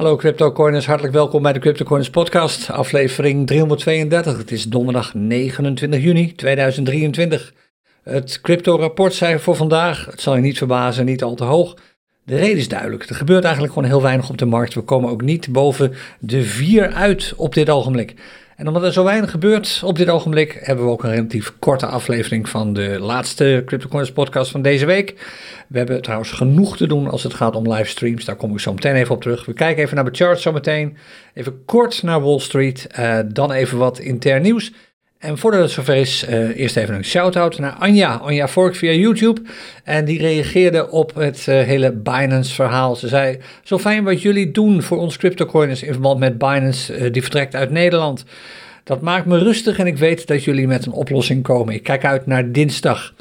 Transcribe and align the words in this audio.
Hallo 0.00 0.16
CryptoCoiners, 0.16 0.86
hartelijk 0.86 1.14
welkom 1.14 1.42
bij 1.42 1.52
de 1.52 1.58
CryptoCoiners 1.58 2.10
podcast, 2.10 2.70
aflevering 2.70 3.46
332. 3.46 4.38
Het 4.38 4.50
is 4.50 4.64
donderdag 4.64 5.14
29 5.14 6.02
juni 6.02 6.34
2023. 6.34 7.54
Het 8.02 8.40
crypto-rapportcijfer 8.40 9.40
voor 9.40 9.56
vandaag, 9.56 10.06
het 10.06 10.20
zal 10.20 10.36
je 10.36 10.42
niet 10.42 10.58
verbazen, 10.58 11.04
niet 11.04 11.22
al 11.22 11.34
te 11.34 11.44
hoog. 11.44 11.76
De 12.24 12.36
reden 12.36 12.56
is 12.56 12.68
duidelijk. 12.68 13.08
Er 13.08 13.14
gebeurt 13.14 13.44
eigenlijk 13.44 13.72
gewoon 13.72 13.88
heel 13.88 14.02
weinig 14.02 14.30
op 14.30 14.38
de 14.38 14.44
markt. 14.44 14.74
We 14.74 14.80
komen 14.80 15.10
ook 15.10 15.22
niet 15.22 15.52
boven 15.52 15.94
de 16.20 16.42
4 16.42 16.92
uit 16.92 17.32
op 17.36 17.54
dit 17.54 17.70
ogenblik. 17.70 18.14
En 18.60 18.66
omdat 18.66 18.82
er 18.82 18.92
zo 18.92 19.04
weinig 19.04 19.30
gebeurt 19.30 19.82
op 19.84 19.96
dit 19.96 20.08
ogenblik, 20.08 20.58
hebben 20.60 20.84
we 20.84 20.90
ook 20.90 21.04
een 21.04 21.10
relatief 21.10 21.52
korte 21.58 21.86
aflevering 21.86 22.48
van 22.48 22.72
de 22.72 22.98
laatste 22.98 23.62
CryptoCoins 23.66 24.12
podcast 24.12 24.50
van 24.50 24.62
deze 24.62 24.86
week. 24.86 25.14
We 25.68 25.78
hebben 25.78 26.02
trouwens 26.02 26.30
genoeg 26.30 26.76
te 26.76 26.86
doen 26.86 27.10
als 27.10 27.22
het 27.22 27.34
gaat 27.34 27.56
om 27.56 27.72
livestreams. 27.72 28.24
Daar 28.24 28.36
kom 28.36 28.52
ik 28.52 28.60
zo 28.60 28.72
meteen 28.72 28.94
even 28.94 29.14
op 29.14 29.22
terug. 29.22 29.44
We 29.44 29.52
kijken 29.52 29.82
even 29.82 29.96
naar 29.96 30.04
de 30.04 30.16
charts 30.16 30.42
zo 30.42 30.52
meteen. 30.52 30.96
Even 31.34 31.64
kort 31.64 32.02
naar 32.02 32.22
Wall 32.22 32.38
Street. 32.38 32.86
Uh, 32.98 33.18
dan 33.26 33.52
even 33.52 33.78
wat 33.78 33.98
intern 33.98 34.42
nieuws. 34.42 34.72
En 35.20 35.38
voordat 35.38 35.60
het 35.60 35.70
zover 35.70 35.96
is, 35.96 36.26
uh, 36.28 36.58
eerst 36.58 36.76
even 36.76 36.94
een 36.94 37.04
shout-out 37.04 37.58
naar 37.58 37.72
Anja. 37.72 38.14
Anja 38.14 38.48
Vork 38.48 38.74
via 38.74 38.92
YouTube. 38.92 39.40
En 39.84 40.04
die 40.04 40.18
reageerde 40.18 40.90
op 40.90 41.14
het 41.14 41.46
uh, 41.48 41.62
hele 41.62 41.92
Binance-verhaal. 41.92 42.96
Ze 42.96 43.08
zei: 43.08 43.38
Zo 43.62 43.78
fijn 43.78 44.04
wat 44.04 44.22
jullie 44.22 44.50
doen 44.50 44.82
voor 44.82 44.98
ons 44.98 45.16
cryptocoiners 45.16 45.82
in 45.82 45.92
verband 45.92 46.18
met 46.18 46.38
Binance, 46.38 46.98
uh, 46.98 47.12
die 47.12 47.22
vertrekt 47.22 47.54
uit 47.54 47.70
Nederland. 47.70 48.24
Dat 48.84 49.00
maakt 49.00 49.26
me 49.26 49.38
rustig 49.38 49.78
en 49.78 49.86
ik 49.86 49.96
weet 49.96 50.26
dat 50.26 50.44
jullie 50.44 50.66
met 50.66 50.86
een 50.86 50.92
oplossing 50.92 51.42
komen. 51.42 51.74
Ik 51.74 51.82
kijk 51.82 52.04
uit 52.04 52.26
naar 52.26 52.52
dinsdag. 52.52 53.14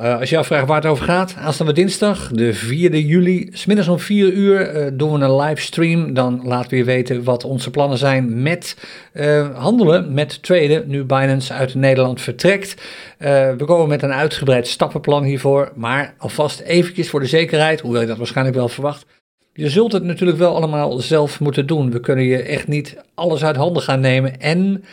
Uh, 0.00 0.18
als 0.20 0.30
je 0.30 0.38
afvraagt 0.38 0.66
waar 0.66 0.80
het 0.80 0.90
over 0.90 1.04
gaat, 1.04 1.34
aanstaande 1.38 1.72
dinsdag, 1.72 2.28
de 2.32 2.54
4 2.54 2.98
juli, 2.98 3.48
smiddags 3.52 3.88
om 3.88 3.98
4 3.98 4.32
uur 4.32 4.74
uh, 4.74 4.90
doen 4.92 5.12
we 5.12 5.24
een 5.24 5.36
livestream. 5.36 6.14
Dan 6.14 6.40
laten 6.44 6.70
we 6.70 6.76
je 6.76 6.84
weten 6.84 7.24
wat 7.24 7.44
onze 7.44 7.70
plannen 7.70 7.98
zijn 7.98 8.42
met 8.42 8.76
uh, 9.12 9.58
handelen, 9.58 10.14
met 10.14 10.42
traden, 10.42 10.84
nu 10.86 11.04
Binance 11.04 11.52
uit 11.52 11.74
Nederland 11.74 12.20
vertrekt. 12.20 12.82
we 13.18 13.62
komen 13.66 13.88
met 13.88 14.02
een 14.02 14.12
uitgebreid 14.12 14.68
stappenplan 14.68 15.22
hiervoor, 15.22 15.72
maar 15.74 16.14
alvast 16.18 16.60
eventjes 16.60 17.08
voor 17.08 17.20
de 17.20 17.26
zekerheid, 17.26 17.80
hoewel 17.80 18.00
je 18.00 18.06
dat 18.06 18.18
waarschijnlijk 18.18 18.56
wel 18.56 18.68
verwacht. 18.68 19.06
Je 19.52 19.68
zult 19.68 19.92
het 19.92 20.02
natuurlijk 20.02 20.38
wel 20.38 20.56
allemaal 20.56 20.98
zelf 20.98 21.40
moeten 21.40 21.66
doen. 21.66 21.90
We 21.90 22.00
kunnen 22.00 22.24
je 22.24 22.42
echt 22.42 22.68
niet 22.68 22.96
alles 23.14 23.44
uit 23.44 23.56
handen 23.56 23.82
gaan 23.82 24.00
nemen 24.00 24.40
en 24.40 24.84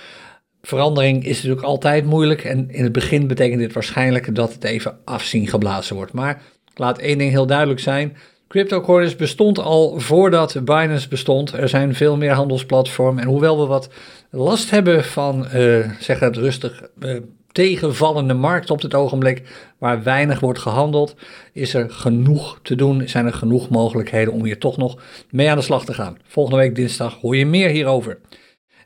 verandering 0.61 1.25
is 1.25 1.35
natuurlijk 1.35 1.67
altijd 1.67 2.05
moeilijk. 2.05 2.43
En 2.43 2.69
in 2.69 2.83
het 2.83 2.91
begin 2.91 3.27
betekent 3.27 3.59
dit 3.59 3.73
waarschijnlijk 3.73 4.35
dat 4.35 4.53
het 4.53 4.63
even 4.63 4.97
afzien 5.05 5.47
geblazen 5.47 5.95
wordt. 5.95 6.13
Maar 6.13 6.41
laat 6.75 6.97
één 6.97 7.17
ding 7.17 7.31
heel 7.31 7.45
duidelijk 7.45 7.79
zijn. 7.79 8.17
CryptoCoiners 8.47 9.15
bestond 9.15 9.59
al 9.59 9.99
voordat 9.99 10.65
Binance 10.65 11.07
bestond. 11.07 11.51
Er 11.51 11.69
zijn 11.69 11.95
veel 11.95 12.17
meer 12.17 12.31
handelsplatformen. 12.31 13.23
En 13.23 13.29
hoewel 13.29 13.59
we 13.59 13.65
wat 13.65 13.89
last 14.29 14.69
hebben 14.69 15.03
van, 15.03 15.47
uh, 15.55 15.91
zeg 15.99 16.19
het 16.19 16.37
rustig, 16.37 16.81
uh, 16.99 17.17
tegenvallende 17.51 18.33
markt 18.33 18.69
op 18.69 18.81
dit 18.81 18.93
ogenblik, 18.93 19.41
waar 19.77 20.03
weinig 20.03 20.39
wordt 20.39 20.59
gehandeld, 20.59 21.15
is 21.53 21.73
er 21.73 21.89
genoeg 21.89 22.59
te 22.61 22.75
doen. 22.75 23.07
Zijn 23.07 23.25
er 23.25 23.33
genoeg 23.33 23.69
mogelijkheden 23.69 24.33
om 24.33 24.43
hier 24.43 24.59
toch 24.59 24.77
nog 24.77 25.01
mee 25.29 25.49
aan 25.49 25.57
de 25.57 25.63
slag 25.63 25.85
te 25.85 25.93
gaan. 25.93 26.17
Volgende 26.27 26.59
week 26.59 26.75
dinsdag 26.75 27.17
hoor 27.21 27.35
je 27.35 27.45
meer 27.45 27.69
hierover. 27.69 28.19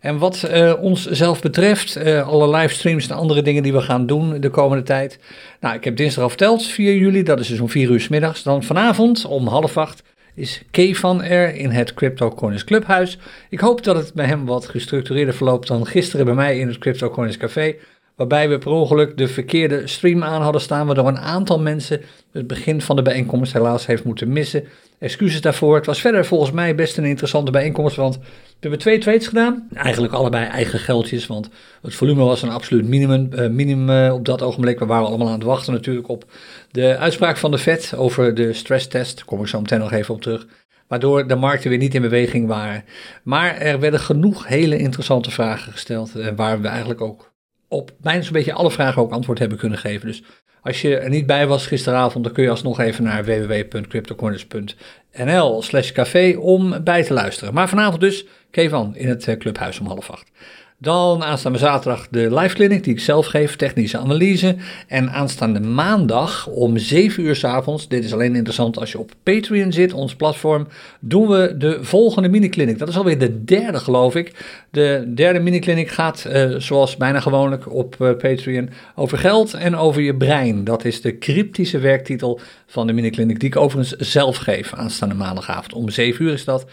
En 0.06 0.18
wat 0.18 0.50
uh, 0.52 0.74
ons 0.82 1.06
zelf 1.06 1.42
betreft, 1.42 1.98
uh, 1.98 2.28
alle 2.28 2.58
livestreams 2.58 3.08
en 3.08 3.16
andere 3.16 3.42
dingen 3.42 3.64
die 3.64 3.74
we 3.74 3.82
gaan 3.82 4.06
doen 4.06 4.40
de 4.40 4.50
komende 4.50 4.84
tijd. 4.84 5.20
Nou, 5.60 5.76
ik 5.76 5.84
heb 5.84 5.96
dinsdag 5.96 6.24
al 6.24 6.30
verteld, 6.30 6.66
4 6.66 6.96
juli, 6.96 7.24
dat 7.24 7.40
is 7.40 7.48
dus 7.48 7.60
om 7.60 7.70
4 7.70 7.90
uur 7.90 8.00
s 8.00 8.08
middags. 8.08 8.44
Dan 8.44 8.64
vanavond 8.64 9.26
om 9.26 9.48
half 9.48 9.78
acht 9.78 10.04
is 10.36 10.62
Kevan 10.72 11.24
er 11.24 11.56
in 11.56 11.70
het 11.70 11.94
Crypto 11.94 12.30
Coins 12.30 12.64
Clubhuis. 12.64 13.18
Ik 13.50 13.60
hoop 13.60 13.84
dat 13.84 13.96
het 13.96 14.14
bij 14.14 14.26
hem 14.26 14.46
wat 14.46 14.68
gestructureerder 14.68 15.34
verloopt 15.34 15.68
dan 15.68 15.88
gisteren 15.88 16.26
bij 16.26 16.36
mij 16.36 16.60
in 16.60 16.68
het 16.68 16.78
Crypto 16.78 17.10
Coins 17.10 17.38
Café. 17.38 17.76
Waarbij 18.16 18.50
we 18.50 18.58
per 18.58 18.72
ongeluk 18.72 19.18
de 19.18 19.28
verkeerde 19.28 19.88
stream 19.88 20.24
aan 20.24 20.42
hadden 20.42 20.62
staan, 20.62 20.86
waardoor 20.86 21.08
een 21.08 21.18
aantal 21.18 21.60
mensen 21.60 22.02
het 22.32 22.48
begin 22.48 22.82
van 22.82 22.96
de 22.96 23.02
bijeenkomst 23.02 23.54
helaas 23.54 23.86
heeft 23.86 24.04
moeten 24.04 24.34
missen. 24.34 24.64
Excuses 25.00 25.42
daarvoor. 25.42 25.76
Het 25.76 25.86
was 25.86 26.02
verder 26.02 26.26
volgens 26.26 26.52
mij 26.52 26.76
best 26.76 26.98
een 26.98 27.06
interessante 27.06 27.52
bijeenkomst, 27.52 27.96
want 27.96 28.16
we 28.16 28.22
hebben 28.60 28.80
twee 28.80 28.98
trades 28.98 29.28
gedaan. 29.28 29.68
Eigenlijk 29.74 30.14
allebei 30.14 30.46
eigen 30.46 30.80
geldjes, 30.80 31.28
want 31.28 31.50
het 31.82 31.96
volume 31.96 32.24
was 32.24 32.42
een 32.42 32.50
absoluut 32.50 32.88
minimum, 32.88 33.30
minimum 33.56 34.06
uh, 34.06 34.14
op 34.14 34.26
dat 34.26 34.42
ogenblik. 34.42 34.80
We 34.80 34.86
waren 34.86 35.08
allemaal 35.08 35.28
aan 35.28 35.34
het 35.34 35.44
wachten 35.44 35.74
natuurlijk 35.74 36.08
op 36.08 36.26
de 36.72 36.98
uitspraak 36.98 37.38
van 37.38 37.52
de 37.52 37.58
Fed 37.58 37.94
over 37.98 38.34
de 38.34 38.54
stresstest. 38.54 39.16
Daar 39.16 39.26
kom 39.26 39.42
ik 39.42 39.48
zo 39.48 39.62
meteen 39.62 39.80
nog 39.80 39.92
even 39.92 40.14
op 40.14 40.22
terug. 40.22 40.48
Waardoor 40.88 41.28
de 41.28 41.36
markten 41.36 41.70
weer 41.70 41.80
niet 41.80 41.96
in 41.96 42.02
beweging 42.02 42.48
waren. 42.48 42.84
Maar 43.24 43.58
er 43.58 43.80
werden 43.80 44.00
genoeg 44.00 44.48
hele 44.48 44.78
interessante 44.78 45.32
vragen 45.32 45.72
gesteld, 45.72 46.18
uh, 46.18 46.28
waar 46.36 46.62
we 46.62 46.68
eigenlijk 46.68 47.02
ook 47.02 47.34
op 47.76 47.92
bijna 48.02 48.22
zo'n 48.22 48.34
beetje 48.34 48.54
alle 48.54 48.72
vragen 48.72 49.02
ook 49.02 49.12
antwoord 49.12 49.40
hebben 49.40 49.58
kunnen 49.58 49.78
geven. 49.78 50.08
Dus 50.08 50.24
als 50.62 50.82
je 50.82 50.98
er 50.98 51.10
niet 51.10 51.26
bij 51.26 51.48
was 51.48 51.68
gisteravond, 51.68 52.24
dan 52.24 52.34
kun 52.34 52.44
je 52.44 52.50
alsnog 52.50 52.80
even 52.80 53.04
naar 53.04 53.26
www.cryptocorners.nl 53.26 55.62
slash 55.62 55.92
café 55.92 56.36
om 56.40 56.84
bij 56.84 57.04
te 57.04 57.14
luisteren. 57.14 57.54
Maar 57.54 57.70
vanavond 57.70 58.02
dus, 58.02 58.26
Kevan 58.52 58.96
in 58.96 59.08
het 59.08 59.36
clubhuis 59.38 59.80
om 59.80 59.88
half 59.88 60.10
acht. 60.10 60.32
Dan 60.78 61.24
aanstaande 61.24 61.58
zaterdag 61.58 62.08
de 62.10 62.36
live 62.36 62.56
clinic 62.56 62.84
die 62.84 62.94
ik 62.94 63.00
zelf 63.00 63.26
geef, 63.26 63.56
technische 63.56 63.98
analyse. 63.98 64.56
En 64.88 65.12
aanstaande 65.12 65.60
maandag 65.60 66.48
om 66.48 66.78
7 66.78 67.24
uur 67.24 67.36
s 67.36 67.44
avonds, 67.44 67.88
dit 67.88 68.04
is 68.04 68.14
alleen 68.14 68.36
interessant 68.36 68.80
als 68.80 68.92
je 68.92 69.00
op 69.00 69.12
Patreon 69.24 69.72
zit, 69.72 69.94
ons 69.94 70.16
platform, 70.16 70.68
doen 71.00 71.28
we 71.28 71.56
de 71.58 71.84
volgende 71.84 72.30
mini-clinic. 72.30 72.78
Dat 72.78 72.88
is 72.88 72.98
alweer 72.98 73.20
de 73.20 73.44
derde 73.44 73.80
geloof 73.80 74.16
ik. 74.16 74.32
De 74.72 75.12
derde 75.16 75.40
mini-clinic 75.40 75.90
gaat, 75.90 76.26
uh, 76.28 76.56
zoals 76.58 76.98
bijna 76.98 77.20
gewoonlijk 77.20 77.72
op 77.74 77.96
uh, 78.00 78.10
Patreon, 78.10 78.70
over 78.96 79.18
geld 79.18 79.54
en 79.54 79.76
over 79.76 80.02
je 80.02 80.16
brein. 80.16 80.64
Dat 80.64 80.86
is 80.86 81.02
de 81.02 81.18
cryptische 81.18 81.80
werktitel 81.80 82.40
van 82.68 82.88
de 82.88 82.94
mini-clinic 82.94 83.40
die 83.40 83.50
ik 83.50 83.56
overigens 83.56 84.12
zelf 84.12 84.38
geef 84.38 84.74
aanstaande 84.74 85.16
maandagavond. 85.16 85.74
Om 85.74 85.90
7 85.90 86.26
uur 86.26 86.34
is 86.34 86.46
dat 86.46 86.66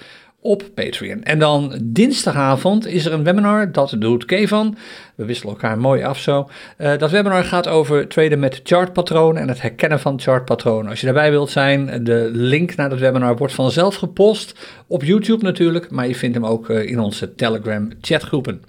op 0.43 0.63
Patreon. 0.75 1.23
En 1.23 1.39
dan 1.39 1.79
dinsdagavond 1.83 2.87
is 2.87 3.07
er 3.07 3.13
een 3.13 3.25
webinar, 3.25 3.73
dat 3.73 3.95
doet 3.99 4.25
Kevan. 4.25 4.77
We 5.15 5.25
wisselen 5.25 5.53
elkaar 5.53 5.79
mooi 5.79 6.03
af 6.03 6.19
zo. 6.19 6.49
Uh, 6.79 6.99
dat 6.99 7.11
webinar 7.11 7.45
gaat 7.45 7.69
over 7.69 8.09
traden 8.09 8.39
met 8.39 8.61
chartpatronen 8.63 9.43
en 9.43 9.49
het 9.49 9.63
herkennen 9.63 10.01
van 10.01 10.21
chartpatronen. 10.21 10.91
Als 10.91 11.01
je 11.01 11.07
daarbij 11.07 11.31
wilt 11.31 11.51
zijn, 11.51 12.05
de 12.05 12.31
link 12.33 12.77
naar 12.77 12.89
dat 12.89 12.99
webinar 12.99 13.37
wordt 13.37 13.55
vanzelf 13.55 13.95
gepost 13.95 14.55
op 14.87 15.05
YouTube 15.05 15.45
natuurlijk, 15.45 15.91
maar 15.91 16.09
je 16.09 16.15
vindt 16.15 16.35
hem 16.35 16.47
ook 16.47 16.69
uh, 16.69 16.87
in 16.87 17.01
onze 17.01 17.35
Telegram 17.35 17.89
chatgroepen. 18.01 18.63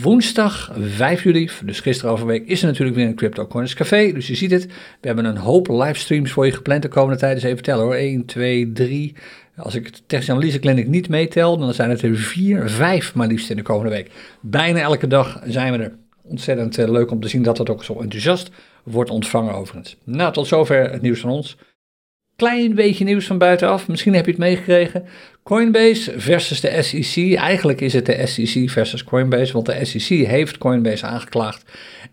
Woensdag 0.00 0.72
5 0.78 1.22
juli, 1.22 1.50
dus 1.64 1.80
gisteren 1.80 2.12
overweek, 2.12 2.46
is 2.46 2.60
er 2.60 2.66
natuurlijk 2.66 2.96
weer 2.96 3.06
een 3.06 3.14
Crypto 3.14 3.46
Corners 3.46 3.74
Café. 3.74 4.12
Dus 4.12 4.26
je 4.26 4.34
ziet 4.34 4.50
het, 4.50 4.66
we 5.00 5.06
hebben 5.06 5.24
een 5.24 5.36
hoop 5.36 5.68
livestreams 5.68 6.30
voor 6.30 6.46
je 6.46 6.52
gepland 6.52 6.82
de 6.82 6.88
komende 6.88 7.18
tijd. 7.18 7.34
Dus 7.34 7.42
even 7.42 7.62
tellen 7.62 7.84
hoor, 7.84 7.94
1, 7.94 8.24
2, 8.24 8.72
3, 8.72 9.14
als 9.56 9.74
ik 9.74 9.86
het 9.86 10.02
technische 10.06 10.32
analyse 10.32 10.58
clinic 10.58 10.88
niet 10.88 11.08
meetel, 11.08 11.58
dan 11.58 11.74
zijn 11.74 11.90
het 11.90 12.02
er 12.02 12.16
vier, 12.16 12.68
vijf 12.70 13.14
maar 13.14 13.26
liefst 13.26 13.50
in 13.50 13.56
de 13.56 13.62
komende 13.62 13.90
week. 13.90 14.10
Bijna 14.40 14.80
elke 14.80 15.06
dag 15.06 15.40
zijn 15.44 15.72
we 15.72 15.78
er. 15.78 15.92
Ontzettend 16.24 16.78
uh, 16.78 16.88
leuk 16.88 17.10
om 17.10 17.20
te 17.20 17.28
zien 17.28 17.42
dat 17.42 17.56
dat 17.56 17.70
ook 17.70 17.84
zo 17.84 18.00
enthousiast 18.00 18.50
wordt 18.82 19.10
ontvangen 19.10 19.54
overigens. 19.54 19.96
Nou, 20.04 20.32
tot 20.32 20.46
zover 20.46 20.90
het 20.90 21.02
nieuws 21.02 21.20
van 21.20 21.30
ons. 21.30 21.56
Klein 22.42 22.74
beetje 22.74 23.04
nieuws 23.04 23.26
van 23.26 23.38
buitenaf, 23.38 23.88
misschien 23.88 24.14
heb 24.14 24.24
je 24.24 24.30
het 24.30 24.40
meegekregen. 24.40 25.04
Coinbase 25.42 26.12
versus 26.16 26.60
de 26.60 26.82
SEC. 26.82 27.34
Eigenlijk 27.34 27.80
is 27.80 27.92
het 27.92 28.06
de 28.06 28.26
SEC 28.26 28.70
versus 28.70 29.04
Coinbase, 29.04 29.52
want 29.52 29.66
de 29.66 29.84
SEC 29.84 30.26
heeft 30.26 30.58
Coinbase 30.58 31.06
aangeklaagd. 31.06 31.64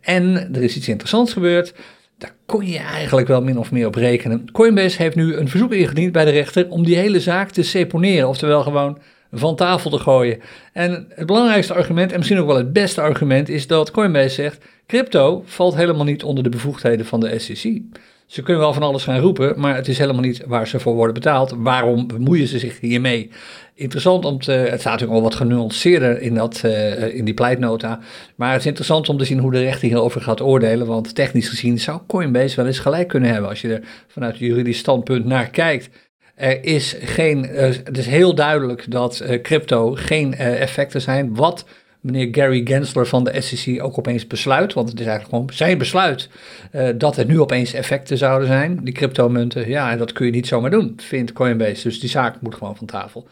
En 0.01 0.49
er 0.53 0.63
is 0.63 0.75
iets 0.75 0.87
interessants 0.87 1.33
gebeurd. 1.33 1.73
Daar 2.17 2.35
kon 2.45 2.65
je 2.65 2.77
eigenlijk 2.77 3.27
wel 3.27 3.41
min 3.41 3.57
of 3.57 3.71
meer 3.71 3.87
op 3.87 3.95
rekenen. 3.95 4.51
Coinbase 4.51 5.01
heeft 5.01 5.15
nu 5.15 5.35
een 5.35 5.49
verzoek 5.49 5.73
ingediend 5.73 6.11
bij 6.11 6.25
de 6.25 6.31
rechter 6.31 6.69
om 6.69 6.83
die 6.83 6.95
hele 6.95 7.19
zaak 7.19 7.49
te 7.49 7.63
seponeren, 7.63 8.27
oftewel 8.27 8.63
gewoon 8.63 8.99
van 9.31 9.55
tafel 9.55 9.89
te 9.89 9.99
gooien. 9.99 10.39
En 10.73 11.07
het 11.09 11.25
belangrijkste 11.25 11.73
argument, 11.73 12.11
en 12.11 12.17
misschien 12.17 12.39
ook 12.39 12.47
wel 12.47 12.57
het 12.57 12.73
beste 12.73 13.01
argument, 13.01 13.49
is 13.49 13.67
dat 13.67 13.91
Coinbase 13.91 14.35
zegt: 14.35 14.65
crypto 14.87 15.43
valt 15.45 15.75
helemaal 15.75 16.05
niet 16.05 16.23
onder 16.23 16.43
de 16.43 16.49
bevoegdheden 16.49 17.05
van 17.05 17.19
de 17.19 17.39
SEC. 17.39 17.81
Ze 18.29 18.41
kunnen 18.41 18.61
wel 18.61 18.73
van 18.73 18.83
alles 18.83 19.03
gaan 19.03 19.19
roepen, 19.19 19.59
maar 19.59 19.75
het 19.75 19.87
is 19.87 19.97
helemaal 19.97 20.21
niet 20.21 20.43
waar 20.45 20.67
ze 20.67 20.79
voor 20.79 20.93
worden 20.93 21.13
betaald. 21.13 21.53
Waarom 21.57 22.07
bemoeien 22.07 22.47
ze 22.47 22.59
zich 22.59 22.79
hiermee? 22.79 23.29
Interessant 23.73 24.25
om 24.25 24.39
te, 24.39 24.51
het 24.51 24.79
staat 24.79 24.91
natuurlijk 24.91 25.19
al 25.19 25.21
wat 25.21 25.35
genuanceerder 25.35 26.21
in, 26.21 26.33
dat, 26.33 26.61
uh, 26.65 27.15
in 27.15 27.25
die 27.25 27.33
pleitnota. 27.33 27.99
Maar 28.35 28.51
het 28.51 28.59
is 28.59 28.65
interessant 28.65 29.09
om 29.09 29.17
te 29.17 29.25
zien 29.25 29.39
hoe 29.39 29.51
de 29.51 29.59
rechter 29.59 29.87
hierover 29.87 30.21
gaat 30.21 30.41
oordelen. 30.41 30.87
Want 30.87 31.15
technisch 31.15 31.49
gezien 31.49 31.79
zou 31.79 31.99
Coinbase 32.07 32.55
wel 32.55 32.65
eens 32.65 32.79
gelijk 32.79 33.07
kunnen 33.07 33.29
hebben 33.29 33.49
als 33.49 33.61
je 33.61 33.73
er 33.73 33.81
vanuit 34.07 34.37
juridisch 34.37 34.77
standpunt 34.77 35.25
naar 35.25 35.49
kijkt. 35.49 35.89
Er 36.35 36.63
is 36.63 36.95
geen, 37.01 37.45
uh, 37.45 37.59
het 37.61 37.97
is 37.97 38.07
heel 38.07 38.35
duidelijk 38.35 38.91
dat 38.91 39.21
uh, 39.23 39.41
crypto 39.41 39.95
geen 39.95 40.33
effecten 40.35 41.01
zijn. 41.01 41.35
Wat 41.35 41.65
meneer 41.99 42.27
Gary 42.31 42.61
Gensler 42.63 43.07
van 43.07 43.23
de 43.23 43.41
SEC 43.41 43.83
ook 43.83 43.97
opeens 43.97 44.27
besluit, 44.27 44.73
want 44.73 44.89
het 44.89 44.99
is 44.99 45.05
eigenlijk 45.05 45.35
gewoon 45.35 45.57
zijn 45.57 45.77
besluit, 45.77 46.29
uh, 46.71 46.89
dat 46.97 47.17
er 47.17 47.25
nu 47.25 47.39
opeens 47.39 47.73
effecten 47.73 48.17
zouden 48.17 48.47
zijn, 48.47 48.79
die 48.83 48.93
cryptomunten. 48.93 49.69
Ja, 49.69 49.91
en 49.91 49.97
dat 49.97 50.11
kun 50.11 50.25
je 50.25 50.31
niet 50.31 50.47
zomaar 50.47 50.71
doen, 50.71 50.93
vindt 50.97 51.33
Coinbase. 51.33 51.83
Dus 51.83 51.99
die 51.99 52.09
zaak 52.09 52.41
moet 52.41 52.55
gewoon 52.55 52.75
van 52.75 52.87
tafel. 52.87 53.27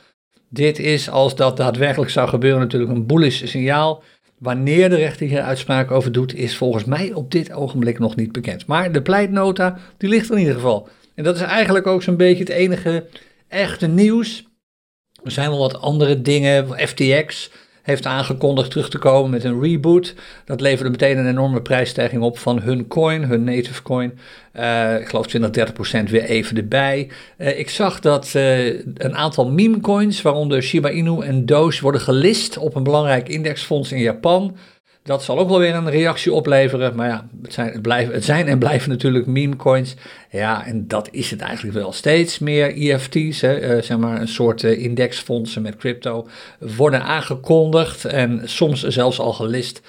Dit 0.50 0.80
is, 0.80 1.10
als 1.10 1.36
dat 1.36 1.58
daadwerkelijk 1.58 2.12
zou 2.12 2.30
gebeuren, 2.30 2.60
natuurlijk 2.60 2.92
een 2.92 3.06
bullish 3.06 3.44
signaal. 3.46 4.04
Wanneer 4.38 4.90
de 4.90 4.96
rechter 4.96 5.28
hier 5.28 5.42
uitspraak 5.42 5.92
over 5.92 6.12
doet, 6.12 6.36
is 6.36 6.58
volgens 6.58 6.86
mij 6.86 7.14
op 7.14 7.32
dit 7.32 7.54
ogenblik 7.54 8.00
nog 8.00 8.16
niet 8.16 8.32
bekend. 8.32 8.66
Maar 8.66 8.92
de 8.92 9.02
pleitnota, 9.02 9.78
die 9.98 10.10
ligt 10.10 10.30
er 10.30 10.34
in 10.34 10.40
ieder 10.40 10.56
geval. 10.56 10.88
En 11.16 11.24
dat 11.24 11.36
is 11.36 11.42
eigenlijk 11.42 11.88
ook 11.88 12.04
zo'n 12.04 12.18
beetje 12.18 12.44
het 12.44 12.50
enige 12.50 13.06
echte 13.48 13.88
nieuws. 13.88 14.48
Er 15.24 15.32
zijn 15.32 15.50
wel 15.50 15.60
wat 15.60 15.82
andere 15.82 16.22
dingen. 16.22 16.88
FTX 16.88 17.52
heeft 17.88 18.06
aangekondigd 18.06 18.70
terug 18.70 18.90
te 18.90 18.98
komen 18.98 19.30
met 19.30 19.44
een 19.44 19.62
reboot. 19.62 20.16
Dat 20.46 20.62
leverde 20.62 20.90
meteen 20.90 21.18
een 21.18 21.28
enorme 21.28 21.62
prijsstijging 21.62 22.22
op 22.22 22.38
van 22.38 22.62
hun 22.62 22.88
coin, 22.88 23.24
hun 23.24 23.44
native 23.44 23.82
coin. 23.82 24.20
Uh, 24.56 25.00
ik 25.00 25.08
geloof 25.08 25.28
20, 25.28 25.50
30 25.50 25.74
procent 25.74 26.10
weer 26.10 26.24
even 26.24 26.58
erbij. 26.58 27.10
Uh, 27.38 27.60
ik 27.60 27.70
zag 27.70 28.00
dat 28.00 28.34
uh, 28.36 28.66
een 28.94 29.16
aantal 29.16 29.50
meme 29.50 29.80
coins, 29.80 30.22
waaronder 30.22 30.62
Shiba 30.62 30.90
Inu 30.90 31.22
en 31.22 31.46
Doge, 31.46 31.82
worden 31.82 32.02
gelist 32.02 32.58
op 32.58 32.76
een 32.76 32.84
belangrijk 32.84 33.30
indexfonds 33.30 33.92
in 33.92 34.02
Japan. 34.02 34.58
Dat 35.08 35.24
zal 35.24 35.40
ook 35.40 35.50
wel 35.50 35.60
weer 35.60 35.76
een 35.76 35.90
reactie 35.90 36.34
opleveren. 36.34 36.96
Maar 36.96 37.08
ja, 37.08 37.28
het 37.42 37.54
zijn, 37.54 37.72
het 37.72 37.82
blijven, 37.82 38.14
het 38.14 38.26
zijn 38.26 38.48
en 38.48 38.60
blijven 38.60 38.90
natuurlijk 38.90 39.26
meme 39.26 39.56
coins. 39.56 39.96
Ja, 40.32 40.66
en 40.66 40.88
dat 40.88 41.08
is 41.12 41.32
het 41.32 41.42
eigenlijk 41.42 41.78
wel. 41.78 41.92
Steeds 41.92 42.40
meer 42.40 42.76
EFT's, 42.76 43.42
hè, 43.42 43.76
uh, 43.76 43.84
zeg 43.84 43.98
maar 43.98 44.22
een 44.22 44.28
soort 44.28 44.64
uh, 44.64 44.84
indexfondsen 44.84 45.62
met 45.62 45.76
crypto, 45.76 46.28
worden 46.60 47.04
aangekondigd 47.04 48.06
en 48.06 48.42
soms 48.46 48.84
zelfs 48.84 49.20
al 49.20 49.34
gelist. 49.34 49.82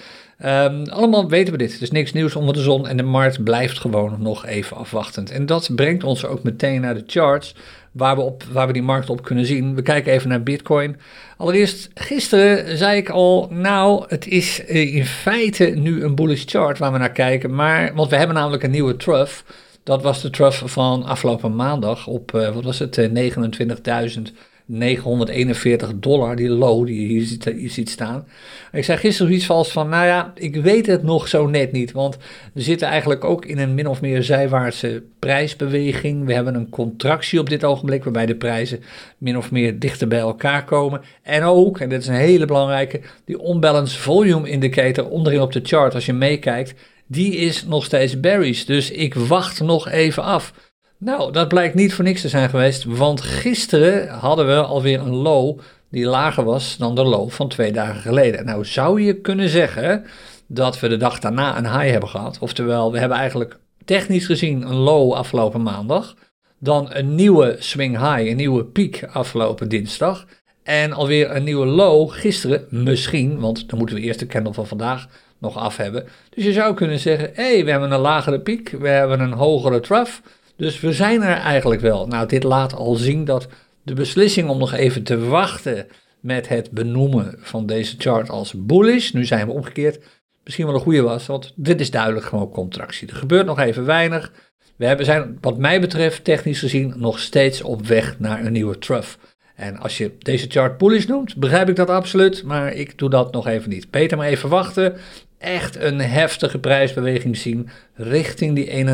Um, 0.45 0.85
allemaal 0.85 1.29
weten 1.29 1.53
we 1.53 1.59
dit. 1.59 1.81
Is 1.81 1.91
niks 1.91 2.13
nieuws 2.13 2.37
onder 2.37 2.55
de 2.55 2.61
zon 2.61 2.87
en 2.87 2.97
de 2.97 3.03
markt 3.03 3.45
blijft 3.45 3.79
gewoon 3.79 4.17
nog 4.19 4.47
even 4.47 4.77
afwachtend. 4.77 5.31
En 5.31 5.47
dat 5.47 5.71
brengt 5.75 6.05
ons 6.05 6.25
ook 6.25 6.43
meteen 6.43 6.81
naar 6.81 6.95
de 6.95 7.05
charts 7.07 7.55
waar 7.93 8.17
we, 8.17 8.23
op, 8.23 8.43
waar 8.53 8.67
we 8.67 8.73
die 8.73 8.83
markt 8.83 9.11
op 9.11 9.23
kunnen 9.23 9.47
zien. 9.47 9.75
We 9.75 9.83
kijken 9.83 10.13
even 10.13 10.29
naar 10.29 10.43
Bitcoin. 10.43 10.97
Allereerst, 11.37 11.91
gisteren 11.95 12.79
zei 12.79 12.97
ik 12.97 13.09
al, 13.09 13.49
nou, 13.51 14.05
het 14.09 14.27
is 14.27 14.65
eh, 14.65 14.95
in 14.95 15.07
feite 15.07 15.65
nu 15.65 16.05
een 16.05 16.15
bullish 16.15 16.45
chart 16.47 16.79
waar 16.79 16.93
we 16.93 16.99
naar 16.99 17.13
kijken. 17.13 17.55
Maar, 17.55 17.95
want 17.95 18.11
we 18.11 18.17
hebben 18.17 18.37
namelijk 18.37 18.63
een 18.63 18.71
nieuwe 18.71 18.97
trough. 18.97 19.43
Dat 19.83 20.03
was 20.03 20.23
de 20.23 20.31
trough 20.31 20.67
van 20.67 21.05
afgelopen 21.05 21.57
maandag 21.57 22.07
op, 22.07 22.33
uh, 22.35 22.55
wat 22.55 22.65
was 22.65 22.79
het, 22.79 22.97
29.000 22.99 24.23
941 24.71 25.99
dollar, 25.99 26.37
die 26.37 26.49
low 26.49 26.87
die 26.87 27.01
je 27.01 27.07
hier 27.07 27.25
ziet, 27.25 27.45
hier 27.45 27.71
ziet 27.71 27.91
staan. 27.91 28.27
Ik 28.73 28.85
zei 28.85 28.99
gisteren 28.99 29.33
iets 29.33 29.47
vals 29.47 29.73
van, 29.73 29.89
nou 29.89 30.07
ja, 30.07 30.33
ik 30.35 30.57
weet 30.57 30.87
het 30.87 31.03
nog 31.03 31.29
zo 31.29 31.47
net 31.47 31.73
niet, 31.73 31.93
want 31.93 32.17
we 32.53 32.61
zitten 32.61 32.89
eigenlijk 32.89 33.25
ook 33.25 33.45
in 33.45 33.59
een 33.59 33.75
min 33.75 33.87
of 33.87 34.01
meer 34.01 34.23
zijwaartse 34.23 35.03
prijsbeweging. 35.19 36.27
We 36.27 36.33
hebben 36.33 36.55
een 36.55 36.69
contractie 36.69 37.41
op 37.41 37.49
dit 37.49 37.65
ogenblik, 37.65 38.05
waarbij 38.05 38.27
de 38.27 38.35
prijzen 38.35 38.83
min 39.19 39.37
of 39.37 39.51
meer 39.51 39.79
dichter 39.79 40.09
bij 40.09 40.19
elkaar 40.19 40.65
komen. 40.65 41.01
En 41.23 41.43
ook, 41.43 41.81
en 41.81 41.89
dit 41.89 42.01
is 42.01 42.07
een 42.07 42.15
hele 42.15 42.47
belangrijke, 42.47 43.01
die 43.25 43.49
unbalanced 43.49 43.99
volume 43.99 44.51
indicator 44.51 45.09
onderin 45.09 45.41
op 45.41 45.53
de 45.53 45.61
chart, 45.63 45.95
als 45.95 46.07
je 46.07 46.13
meekijkt, 46.13 46.75
die 47.07 47.37
is 47.37 47.65
nog 47.65 47.85
steeds 47.85 48.21
bearish. 48.21 48.65
Dus 48.65 48.91
ik 48.91 49.15
wacht 49.15 49.61
nog 49.61 49.89
even 49.89 50.23
af. 50.23 50.53
Nou, 51.01 51.33
dat 51.33 51.49
blijkt 51.49 51.75
niet 51.75 51.95
voor 51.95 52.05
niks 52.05 52.21
te 52.21 52.29
zijn 52.29 52.49
geweest, 52.49 52.85
want 52.85 53.21
gisteren 53.21 54.09
hadden 54.09 54.47
we 54.47 54.55
alweer 54.55 55.01
een 55.01 55.15
low 55.15 55.59
die 55.91 56.07
lager 56.07 56.45
was 56.45 56.77
dan 56.77 56.95
de 56.95 57.05
low 57.05 57.31
van 57.31 57.49
twee 57.49 57.73
dagen 57.73 58.01
geleden. 58.01 58.45
Nou 58.45 58.65
zou 58.65 59.03
je 59.03 59.21
kunnen 59.21 59.49
zeggen 59.49 60.05
dat 60.47 60.81
we 60.81 60.89
de 60.89 60.97
dag 60.97 61.19
daarna 61.19 61.59
een 61.59 61.79
high 61.79 61.91
hebben 61.91 62.09
gehad. 62.09 62.39
Oftewel, 62.41 62.93
we 62.93 62.99
hebben 62.99 63.19
eigenlijk 63.19 63.59
technisch 63.85 64.27
gezien 64.27 64.63
een 64.63 64.75
low 64.75 65.13
afgelopen 65.13 65.63
maandag, 65.63 66.15
dan 66.59 66.89
een 66.91 67.15
nieuwe 67.15 67.57
swing 67.59 67.97
high, 67.97 68.31
een 68.31 68.37
nieuwe 68.37 68.65
piek 68.65 69.09
afgelopen 69.13 69.69
dinsdag. 69.69 70.27
En 70.63 70.93
alweer 70.93 71.37
een 71.37 71.45
nieuwe 71.45 71.67
low 71.67 72.11
gisteren, 72.11 72.67
misschien, 72.71 73.41
want 73.41 73.69
dan 73.69 73.79
moeten 73.79 73.97
we 73.97 74.03
eerst 74.03 74.19
de 74.19 74.27
candle 74.27 74.55
van 74.55 74.67
vandaag 74.67 75.07
nog 75.39 75.57
af 75.57 75.77
hebben. 75.77 76.05
Dus 76.31 76.45
je 76.45 76.53
zou 76.53 76.75
kunnen 76.75 76.99
zeggen, 76.99 77.31
hé, 77.35 77.53
hey, 77.55 77.65
we 77.65 77.71
hebben 77.71 77.91
een 77.91 78.01
lagere 78.01 78.41
piek, 78.41 78.71
we 78.71 78.89
hebben 78.89 79.21
een 79.21 79.33
hogere 79.33 79.81
trough. 79.81 80.13
Dus 80.59 80.81
we 80.81 80.93
zijn 80.93 81.23
er 81.23 81.37
eigenlijk 81.37 81.81
wel. 81.81 82.07
Nou, 82.07 82.29
dit 82.29 82.43
laat 82.43 82.75
al 82.75 82.95
zien 82.95 83.25
dat 83.25 83.49
de 83.83 83.95
beslissing 83.95 84.49
om 84.49 84.59
nog 84.59 84.73
even 84.73 85.03
te 85.03 85.19
wachten 85.19 85.87
met 86.21 86.49
het 86.49 86.71
benoemen 86.71 87.35
van 87.39 87.67
deze 87.67 87.95
chart 87.99 88.31
als 88.31 88.55
bullish, 88.57 89.11
nu 89.11 89.25
zijn 89.25 89.47
we 89.47 89.53
omgekeerd, 89.53 90.05
misschien 90.45 90.67
wel 90.67 90.75
een 90.75 90.81
goede 90.81 91.03
was, 91.03 91.27
want 91.27 91.53
dit 91.57 91.81
is 91.81 91.91
duidelijk 91.91 92.27
gewoon 92.27 92.51
contractie. 92.51 93.09
Er 93.09 93.17
gebeurt 93.17 93.47
nog 93.47 93.59
even 93.59 93.85
weinig. 93.85 94.33
We 94.77 94.87
hebben, 94.87 95.05
zijn, 95.05 95.39
wat 95.41 95.59
mij 95.59 95.81
betreft, 95.81 96.25
technisch 96.25 96.59
gezien, 96.59 96.95
nog 96.97 97.19
steeds 97.19 97.63
op 97.63 97.87
weg 97.87 98.19
naar 98.19 98.45
een 98.45 98.53
nieuwe 98.53 98.79
trough. 98.79 99.17
En 99.55 99.79
als 99.79 99.99
je 99.99 100.13
deze 100.19 100.47
chart 100.49 100.79
bullish 100.79 101.07
noemt, 101.07 101.37
begrijp 101.37 101.69
ik 101.69 101.77
dat 101.77 101.91
absoluut, 101.91 102.45
maar 102.45 102.73
ik 102.73 102.99
doe 102.99 103.11
dat 103.11 103.33
nog 103.33 103.47
even 103.47 103.71
niet. 103.71 103.91
Beter 103.91 104.17
maar 104.17 104.27
even 104.27 104.49
wachten. 104.49 104.97
Echt 105.39 105.77
een 105.77 106.01
heftige 106.01 106.59
prijsbeweging 106.59 107.37
zien 107.37 107.69
richting 107.95 108.55
die 108.55 108.87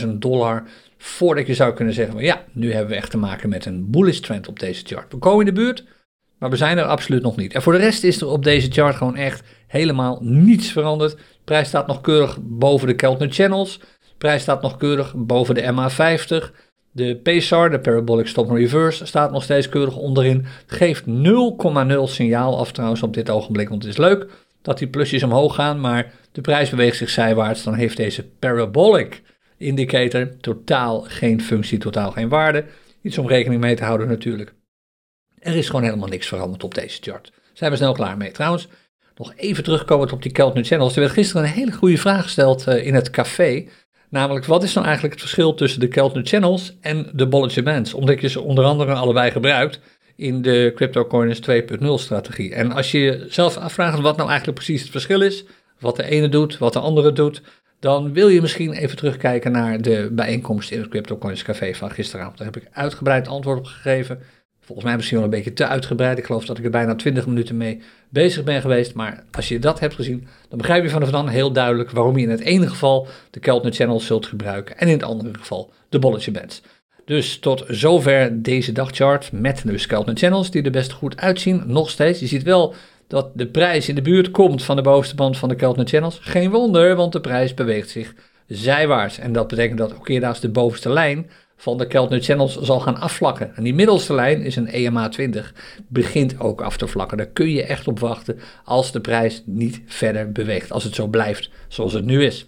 31.000 0.00 0.08
dollar 0.08 0.64
voordat 1.04 1.46
je 1.46 1.54
zou 1.54 1.74
kunnen 1.74 1.94
zeggen, 1.94 2.22
ja, 2.22 2.44
nu 2.52 2.72
hebben 2.72 2.90
we 2.90 2.96
echt 2.96 3.10
te 3.10 3.16
maken 3.16 3.48
met 3.48 3.66
een 3.66 3.90
bullish 3.90 4.18
trend 4.18 4.48
op 4.48 4.58
deze 4.58 4.84
chart. 4.84 5.12
We 5.12 5.18
komen 5.18 5.46
in 5.46 5.54
de 5.54 5.60
buurt, 5.60 5.84
maar 6.38 6.50
we 6.50 6.56
zijn 6.56 6.78
er 6.78 6.84
absoluut 6.84 7.22
nog 7.22 7.36
niet. 7.36 7.54
En 7.54 7.62
voor 7.62 7.72
de 7.72 7.78
rest 7.78 8.04
is 8.04 8.20
er 8.20 8.28
op 8.28 8.44
deze 8.44 8.70
chart 8.70 8.96
gewoon 8.96 9.16
echt 9.16 9.42
helemaal 9.66 10.18
niets 10.20 10.70
veranderd. 10.70 11.10
De 11.10 11.18
prijs 11.44 11.68
staat 11.68 11.86
nog 11.86 12.00
keurig 12.00 12.38
boven 12.40 12.86
de 12.86 12.94
Keltner 12.94 13.32
Channels. 13.32 13.78
De 13.78 14.14
prijs 14.18 14.42
staat 14.42 14.62
nog 14.62 14.76
keurig 14.76 15.14
boven 15.16 15.54
de 15.54 15.62
MA50. 15.62 16.50
De 16.90 17.20
PSAR, 17.22 17.70
de 17.70 17.80
Parabolic 17.80 18.26
Stop 18.26 18.48
and 18.48 18.58
Reverse, 18.58 19.06
staat 19.06 19.32
nog 19.32 19.42
steeds 19.42 19.68
keurig 19.68 19.96
onderin. 19.96 20.46
Geeft 20.66 21.04
0,0 21.06 21.12
signaal 22.04 22.58
af 22.58 22.72
trouwens 22.72 23.02
op 23.02 23.14
dit 23.14 23.30
ogenblik, 23.30 23.68
want 23.68 23.82
het 23.82 23.92
is 23.92 23.98
leuk 23.98 24.26
dat 24.62 24.78
die 24.78 24.88
plusjes 24.88 25.22
omhoog 25.22 25.54
gaan, 25.54 25.80
maar 25.80 26.12
de 26.32 26.40
prijs 26.40 26.70
beweegt 26.70 26.96
zich 26.96 27.10
zijwaarts. 27.10 27.62
Dan 27.62 27.74
heeft 27.74 27.96
deze 27.96 28.24
Parabolic 28.38 29.22
indicator. 29.62 30.36
Totaal 30.40 31.00
geen 31.00 31.42
functie, 31.42 31.78
totaal 31.78 32.10
geen 32.10 32.28
waarde. 32.28 32.64
Iets 33.02 33.18
om 33.18 33.28
rekening 33.28 33.60
mee 33.60 33.76
te 33.76 33.84
houden 33.84 34.08
natuurlijk. 34.08 34.54
Er 35.38 35.56
is 35.56 35.66
gewoon 35.66 35.82
helemaal 35.82 36.08
niks 36.08 36.26
veranderd 36.26 36.64
op 36.64 36.74
deze 36.74 36.98
chart. 37.00 37.32
Zijn 37.52 37.70
we 37.70 37.76
snel 37.76 37.92
klaar 37.92 38.16
mee. 38.16 38.30
Trouwens, 38.30 38.68
nog 39.16 39.32
even 39.36 39.64
terugkomen 39.64 40.12
op 40.12 40.22
die 40.22 40.32
Keltner 40.32 40.64
Channels. 40.64 40.94
Er 40.94 41.00
werd 41.00 41.12
gisteren 41.12 41.42
een 41.42 41.48
hele 41.48 41.72
goede 41.72 41.98
vraag 41.98 42.22
gesteld 42.22 42.68
uh, 42.68 42.86
in 42.86 42.94
het 42.94 43.10
café. 43.10 43.64
Namelijk, 44.08 44.44
wat 44.44 44.62
is 44.62 44.72
nou 44.72 44.86
eigenlijk 44.86 45.14
het 45.14 45.24
verschil 45.24 45.54
tussen 45.54 45.80
de 45.80 45.88
Keltner 45.88 46.26
Channels 46.26 46.76
en 46.80 47.10
de 47.12 47.26
Bollinger 47.28 47.62
Bands? 47.62 47.94
Omdat 47.94 48.20
je 48.20 48.28
ze 48.28 48.40
onder 48.40 48.64
andere 48.64 48.92
allebei 48.92 49.30
gebruikt 49.30 49.80
in 50.16 50.42
de 50.42 50.72
CryptoCoiners 50.74 51.40
2.0 51.50 51.86
strategie. 51.94 52.54
En 52.54 52.72
als 52.72 52.90
je 52.90 52.98
jezelf 52.98 53.56
afvraagt 53.56 54.00
wat 54.00 54.16
nou 54.16 54.28
eigenlijk 54.28 54.58
precies 54.58 54.82
het 54.82 54.90
verschil 54.90 55.20
is, 55.20 55.44
wat 55.78 55.96
de 55.96 56.04
ene 56.04 56.28
doet, 56.28 56.58
wat 56.58 56.72
de 56.72 56.78
andere 56.78 57.12
doet, 57.12 57.42
dan 57.82 58.12
wil 58.12 58.28
je 58.28 58.40
misschien 58.40 58.72
even 58.72 58.96
terugkijken 58.96 59.52
naar 59.52 59.82
de 59.82 60.08
bijeenkomst 60.12 60.70
in 60.70 60.80
het 60.80 60.88
CryptoCoins 60.88 61.42
Café 61.42 61.74
van 61.74 61.90
gisteravond. 61.90 62.38
Daar 62.38 62.46
heb 62.46 62.56
ik 62.56 62.68
uitgebreid 62.72 63.28
antwoord 63.28 63.58
op 63.58 63.64
gegeven. 63.64 64.18
Volgens 64.60 64.86
mij 64.86 64.96
misschien 64.96 65.16
wel 65.16 65.26
een 65.26 65.32
beetje 65.32 65.52
te 65.52 65.66
uitgebreid. 65.66 66.18
Ik 66.18 66.24
geloof 66.24 66.44
dat 66.44 66.58
ik 66.58 66.64
er 66.64 66.70
bijna 66.70 66.94
20 66.94 67.26
minuten 67.26 67.56
mee 67.56 67.82
bezig 68.08 68.44
ben 68.44 68.60
geweest. 68.60 68.94
Maar 68.94 69.24
als 69.30 69.48
je 69.48 69.58
dat 69.58 69.80
hebt 69.80 69.94
gezien, 69.94 70.26
dan 70.48 70.58
begrijp 70.58 70.82
je 70.82 70.90
vanaf 70.90 71.10
dan 71.10 71.28
heel 71.28 71.52
duidelijk 71.52 71.90
waarom 71.90 72.16
je 72.16 72.22
in 72.22 72.30
het 72.30 72.40
ene 72.40 72.68
geval 72.68 73.06
de 73.30 73.40
Keltner 73.40 73.72
Channel 73.72 74.00
zult 74.00 74.26
gebruiken 74.26 74.78
en 74.78 74.86
in 74.86 74.94
het 74.94 75.02
andere 75.02 75.38
geval 75.38 75.72
de 75.88 75.98
Bolletje 75.98 76.30
Bands. 76.30 76.62
Dus 77.04 77.38
tot 77.38 77.64
zover 77.68 78.42
deze 78.42 78.72
dagchart 78.72 79.32
met 79.32 79.62
de 79.64 79.86
Keltner 79.86 80.16
Channels 80.16 80.50
die 80.50 80.62
er 80.62 80.70
best 80.70 80.92
goed 80.92 81.16
uitzien. 81.16 81.62
Nog 81.66 81.90
steeds. 81.90 82.20
Je 82.20 82.26
ziet 82.26 82.42
wel 82.42 82.74
dat 83.12 83.30
de 83.34 83.46
prijs 83.46 83.88
in 83.88 83.94
de 83.94 84.02
buurt 84.02 84.30
komt 84.30 84.64
van 84.64 84.76
de 84.76 84.82
bovenste 84.82 85.14
band 85.14 85.38
van 85.38 85.48
de 85.48 85.54
Keltner 85.54 85.86
Channels. 85.86 86.18
Geen 86.20 86.50
wonder, 86.50 86.96
want 86.96 87.12
de 87.12 87.20
prijs 87.20 87.54
beweegt 87.54 87.90
zich 87.90 88.14
zijwaarts. 88.46 89.18
En 89.18 89.32
dat 89.32 89.48
betekent 89.48 89.78
dat 89.78 89.94
ook 89.94 90.08
eerder 90.08 90.38
de 90.40 90.48
bovenste 90.48 90.88
lijn 90.88 91.30
van 91.56 91.78
de 91.78 91.86
Keltner 91.86 92.22
Channels 92.22 92.60
zal 92.60 92.80
gaan 92.80 93.00
afvlakken. 93.00 93.56
En 93.56 93.62
die 93.62 93.74
middelste 93.74 94.14
lijn 94.14 94.42
is 94.42 94.56
een 94.56 94.68
EMA 94.68 95.08
20, 95.08 95.54
begint 95.88 96.40
ook 96.40 96.60
af 96.60 96.76
te 96.76 96.86
vlakken. 96.86 97.16
Daar 97.16 97.26
kun 97.26 97.50
je 97.50 97.62
echt 97.62 97.88
op 97.88 97.98
wachten 97.98 98.38
als 98.64 98.92
de 98.92 99.00
prijs 99.00 99.42
niet 99.46 99.82
verder 99.86 100.32
beweegt, 100.32 100.72
als 100.72 100.84
het 100.84 100.94
zo 100.94 101.06
blijft 101.06 101.50
zoals 101.68 101.92
het 101.92 102.04
nu 102.04 102.24
is. 102.24 102.46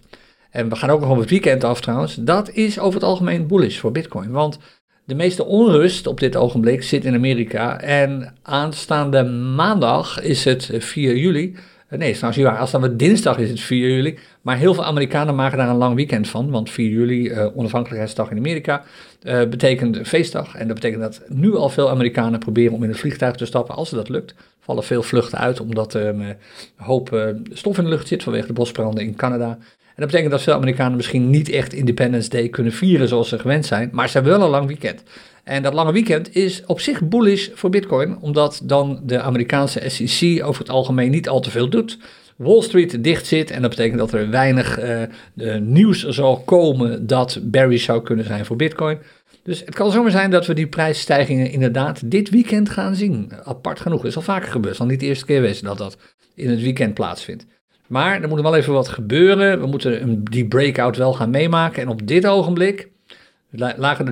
En 0.51 0.69
we 0.69 0.77
gaan 0.77 0.91
ook 0.91 1.01
nog 1.01 1.11
op 1.11 1.19
het 1.19 1.31
weekend 1.31 1.65
af 1.65 1.81
trouwens. 1.81 2.15
Dat 2.15 2.51
is 2.51 2.79
over 2.79 2.95
het 2.95 3.09
algemeen 3.09 3.47
bullish 3.47 3.79
voor 3.79 3.93
Bitcoin, 3.93 4.31
want 4.31 4.59
de 5.05 5.15
meeste 5.15 5.45
onrust 5.45 6.07
op 6.07 6.21
dit 6.21 6.37
ogenblik 6.37 6.83
zit 6.83 7.05
in 7.05 7.15
Amerika. 7.15 7.81
En 7.81 8.35
aanstaande 8.43 9.25
maandag 9.25 10.21
is 10.23 10.45
het 10.45 10.71
4 10.73 11.17
juli. 11.17 11.57
Eh, 11.89 11.99
nee, 11.99 12.13
trouwens 12.13 12.43
waar. 12.43 12.57
Aanstaande 12.57 12.97
dinsdag 12.97 13.39
is 13.39 13.51
het 13.51 13.61
4 13.61 13.89
juli. 13.89 14.19
Maar 14.43 14.57
heel 14.57 14.75
veel 14.75 14.85
Amerikanen 14.85 15.35
maken 15.35 15.59
daar 15.59 15.69
een 15.69 15.77
lang 15.77 15.95
weekend 15.95 16.29
van. 16.29 16.51
Want 16.51 16.71
4 16.71 16.91
juli, 16.91 17.29
uh, 17.29 17.47
onafhankelijkheidsdag 17.57 18.31
in 18.31 18.37
Amerika, 18.37 18.83
uh, 19.23 19.45
betekent 19.45 20.09
feestdag. 20.09 20.55
En 20.55 20.67
dat 20.67 20.75
betekent 20.75 21.03
dat 21.03 21.23
nu 21.29 21.57
al 21.57 21.69
veel 21.69 21.91
Amerikanen 21.91 22.39
proberen 22.39 22.73
om 22.73 22.83
in 22.83 22.89
het 22.89 22.99
vliegtuig 22.99 23.35
te 23.35 23.47
stappen. 23.47 23.75
Als 23.75 23.91
dat 23.91 24.09
lukt, 24.09 24.35
vallen 24.61 24.85
veel 24.85 25.03
vluchten 25.03 25.39
uit. 25.39 25.61
Omdat 25.61 25.95
er 25.95 26.07
een 26.07 26.37
hoop 26.77 27.35
stof 27.53 27.79
in 27.79 27.85
de 27.85 27.91
lucht 27.91 28.09
zit 28.09 28.23
vanwege 28.23 28.47
de 28.47 28.53
bosbranden 28.53 29.05
in 29.05 29.17
Canada. 29.17 29.59
En 29.95 30.01
dat 30.03 30.07
betekent 30.07 30.31
dat 30.31 30.43
veel 30.43 30.55
Amerikanen 30.55 30.97
misschien 30.97 31.31
niet 31.31 31.49
echt 31.49 31.73
Independence 31.73 32.29
Day 32.29 32.49
kunnen 32.49 32.73
vieren 32.73 33.09
zoals 33.09 33.29
ze 33.29 33.39
gewend 33.39 33.67
zijn, 33.67 33.89
maar 33.93 34.09
ze 34.09 34.13
hebben 34.13 34.33
wel 34.33 34.43
een 34.45 34.51
lang 34.51 34.67
weekend. 34.67 35.03
En 35.45 35.63
dat 35.63 35.75
lange 35.75 35.93
weekend 35.93 36.37
is 36.37 36.63
op 36.67 36.81
zich 36.81 37.03
bullish 37.03 37.49
voor 37.55 37.71
Bitcoin, 37.71 38.19
omdat 38.21 38.61
dan 38.65 39.01
de 39.03 39.21
Amerikaanse 39.21 39.89
SEC 39.89 40.45
over 40.45 40.61
het 40.61 40.71
algemeen 40.71 41.11
niet 41.11 41.29
al 41.29 41.41
te 41.41 41.51
veel 41.51 41.69
doet. 41.69 41.99
Wall 42.37 42.63
Street 42.63 43.05
dicht 43.05 43.27
zit 43.27 43.51
en 43.51 43.61
dat 43.61 43.71
betekent 43.71 43.99
dat 43.99 44.13
er 44.13 44.31
weinig 44.31 44.81
uh, 44.83 45.57
nieuws 45.61 46.03
zal 46.03 46.41
komen 46.41 47.07
dat 47.07 47.39
bearish 47.43 47.85
zou 47.85 48.03
kunnen 48.03 48.25
zijn 48.25 48.45
voor 48.45 48.57
Bitcoin. 48.57 48.99
Dus 49.43 49.61
het 49.61 49.75
kan 49.75 49.93
zomaar 49.93 50.11
zijn 50.11 50.31
dat 50.31 50.47
we 50.47 50.55
die 50.55 50.67
prijsstijgingen 50.67 51.51
inderdaad 51.51 52.11
dit 52.11 52.31
weekend 52.31 52.71
gaan 52.71 52.95
zien. 52.95 53.33
Apart 53.45 53.81
genoeg, 53.81 54.05
is 54.05 54.17
al 54.17 54.23
vaker 54.23 54.51
gebeurd. 54.51 54.77
Zal 54.77 54.87
niet 54.87 55.01
de 55.01 55.07
eerste 55.07 55.25
keer 55.25 55.41
wezen 55.41 55.65
dat 55.65 55.79
dat 55.79 55.97
in 56.35 56.51
het 56.51 56.61
weekend 56.61 56.95
plaatsvindt. 56.95 57.47
Maar 57.89 58.23
er 58.23 58.29
moet 58.29 58.41
wel 58.41 58.57
even 58.57 58.73
wat 58.73 58.89
gebeuren. 58.89 59.61
We 59.61 59.67
moeten 59.67 60.25
die 60.25 60.49
breakout 60.49 60.97
wel 60.97 61.13
gaan 61.13 61.31
meemaken. 61.31 61.83
En 61.83 61.89
op 61.89 62.07
dit 62.07 62.27
ogenblik 62.27 62.89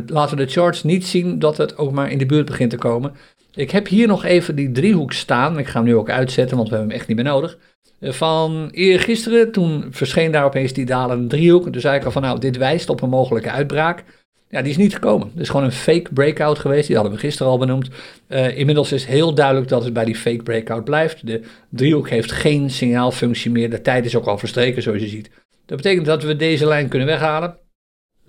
laten 0.07 0.37
de 0.37 0.47
charts 0.47 0.83
niet 0.83 1.07
zien 1.07 1.39
dat 1.39 1.57
het 1.57 1.79
ook 1.79 1.93
maar 1.93 2.11
in 2.11 2.19
de 2.19 2.27
buurt 2.27 2.47
begint 2.47 2.71
te 2.71 2.77
komen. 2.77 3.15
Ik 3.55 3.71
heb 3.71 3.89
hier 3.89 4.07
nog 4.07 4.25
even 4.25 4.57
die 4.57 4.73
driehoek 4.73 5.13
staan. 5.13 5.59
Ik 5.59 5.67
ga 5.67 5.79
hem 5.79 5.85
nu 5.85 5.97
ook 5.97 6.11
uitzetten, 6.11 6.57
want 6.57 6.69
we 6.69 6.75
hebben 6.75 6.93
hem 6.93 7.01
echt 7.01 7.09
niet 7.09 7.17
meer 7.17 7.33
nodig. 7.33 7.59
Eh, 7.99 8.13
van 8.13 8.69
eergisteren, 8.71 9.53
toen 9.53 9.87
verscheen 9.91 10.31
daar 10.31 10.45
opeens 10.45 10.73
die 10.73 10.87
dalende 10.87 11.27
driehoek. 11.27 11.69
Zei 11.71 11.99
ik 11.99 12.05
al 12.05 12.11
van 12.11 12.23
nou, 12.23 12.39
dit 12.39 12.57
wijst 12.57 12.89
op 12.89 13.03
een 13.03 13.09
mogelijke 13.09 13.51
uitbraak. 13.51 14.05
Ja, 14.53 14.63
die 14.63 14.71
is 14.71 14.77
niet 14.77 14.95
gekomen. 14.95 15.31
Het 15.33 15.41
is 15.41 15.49
gewoon 15.49 15.65
een 15.65 15.73
fake 15.73 16.13
breakout 16.13 16.59
geweest. 16.59 16.87
Die 16.87 16.97
hadden 16.97 17.15
we 17.15 17.21
gisteren 17.21 17.53
al 17.53 17.59
benoemd. 17.59 17.89
Uh, 18.29 18.59
inmiddels 18.59 18.93
is 18.93 19.05
heel 19.05 19.35
duidelijk 19.35 19.69
dat 19.69 19.85
het 19.85 19.93
bij 19.93 20.05
die 20.05 20.17
fake 20.17 20.43
breakout 20.43 20.85
blijft. 20.85 21.27
De 21.27 21.43
driehoek 21.69 22.09
heeft 22.09 22.33
geen 22.33 22.71
signaalfunctie 22.71 23.51
meer. 23.51 23.71
De 23.71 23.81
tijd 23.81 24.05
is 24.05 24.17
ook 24.17 24.27
al 24.27 24.39
verstreken, 24.39 24.83
zoals 24.83 25.01
je 25.01 25.09
ziet. 25.09 25.31
Dat 25.67 25.77
betekent 25.77 26.07
dat 26.07 26.23
we 26.23 26.37
deze 26.37 26.67
lijn 26.67 26.89
kunnen 26.89 27.09
weghalen. 27.09 27.57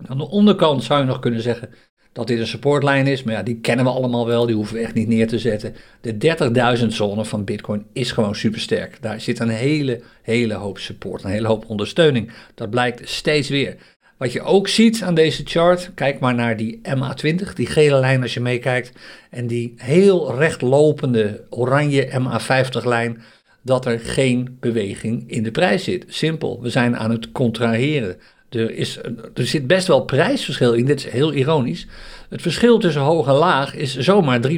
Aan 0.05 0.17
de 0.17 0.29
onderkant 0.29 0.83
zou 0.83 0.99
je 0.99 1.05
nog 1.05 1.19
kunnen 1.19 1.41
zeggen 1.41 1.69
dat 2.11 2.27
dit 2.27 2.39
een 2.39 2.47
supportlijn 2.47 3.07
is. 3.07 3.23
Maar 3.23 3.33
ja, 3.33 3.43
die 3.43 3.59
kennen 3.59 3.85
we 3.85 3.91
allemaal 3.91 4.27
wel. 4.27 4.45
Die 4.45 4.55
hoeven 4.55 4.75
we 4.75 4.81
echt 4.81 4.93
niet 4.93 5.07
neer 5.07 5.27
te 5.27 5.39
zetten. 5.39 5.75
De 6.01 6.77
30.000 6.79 6.87
zone 6.87 7.25
van 7.25 7.43
Bitcoin 7.43 7.85
is 7.93 8.11
gewoon 8.11 8.35
supersterk. 8.35 9.01
Daar 9.01 9.21
zit 9.21 9.39
een 9.39 9.49
hele, 9.49 10.01
hele 10.21 10.53
hoop 10.53 10.77
support. 10.77 11.23
Een 11.23 11.29
hele 11.29 11.47
hoop 11.47 11.69
ondersteuning. 11.69 12.31
Dat 12.55 12.69
blijkt 12.69 13.09
steeds 13.09 13.49
weer. 13.49 13.75
Wat 14.17 14.31
je 14.31 14.41
ook 14.41 14.67
ziet 14.67 15.03
aan 15.03 15.15
deze 15.15 15.41
chart, 15.45 15.91
kijk 15.95 16.19
maar 16.19 16.35
naar 16.35 16.57
die 16.57 16.81
MA20, 16.83 17.53
die 17.53 17.67
gele 17.67 17.99
lijn 17.99 18.21
als 18.21 18.33
je 18.33 18.39
meekijkt, 18.39 18.91
en 19.29 19.47
die 19.47 19.73
heel 19.77 20.35
rechtlopende 20.35 21.43
oranje 21.49 22.09
MA50 22.09 22.85
lijn, 22.85 23.23
dat 23.61 23.85
er 23.85 23.99
geen 23.99 24.57
beweging 24.59 25.29
in 25.29 25.43
de 25.43 25.51
prijs 25.51 25.83
zit. 25.83 26.05
Simpel, 26.07 26.61
we 26.61 26.69
zijn 26.69 26.97
aan 26.97 27.11
het 27.11 27.31
contraheren. 27.31 28.17
Er, 28.49 28.71
is, 28.71 28.97
er 29.33 29.47
zit 29.47 29.67
best 29.67 29.87
wel 29.87 30.05
prijsverschil 30.05 30.73
in, 30.73 30.85
dit 30.85 30.99
is 30.99 31.11
heel 31.11 31.33
ironisch. 31.33 31.87
Het 32.29 32.41
verschil 32.41 32.77
tussen 32.77 33.01
hoog 33.01 33.27
en 33.27 33.33
laag 33.33 33.75
is 33.75 33.97
zomaar 33.97 34.39
3%. 34.47 34.51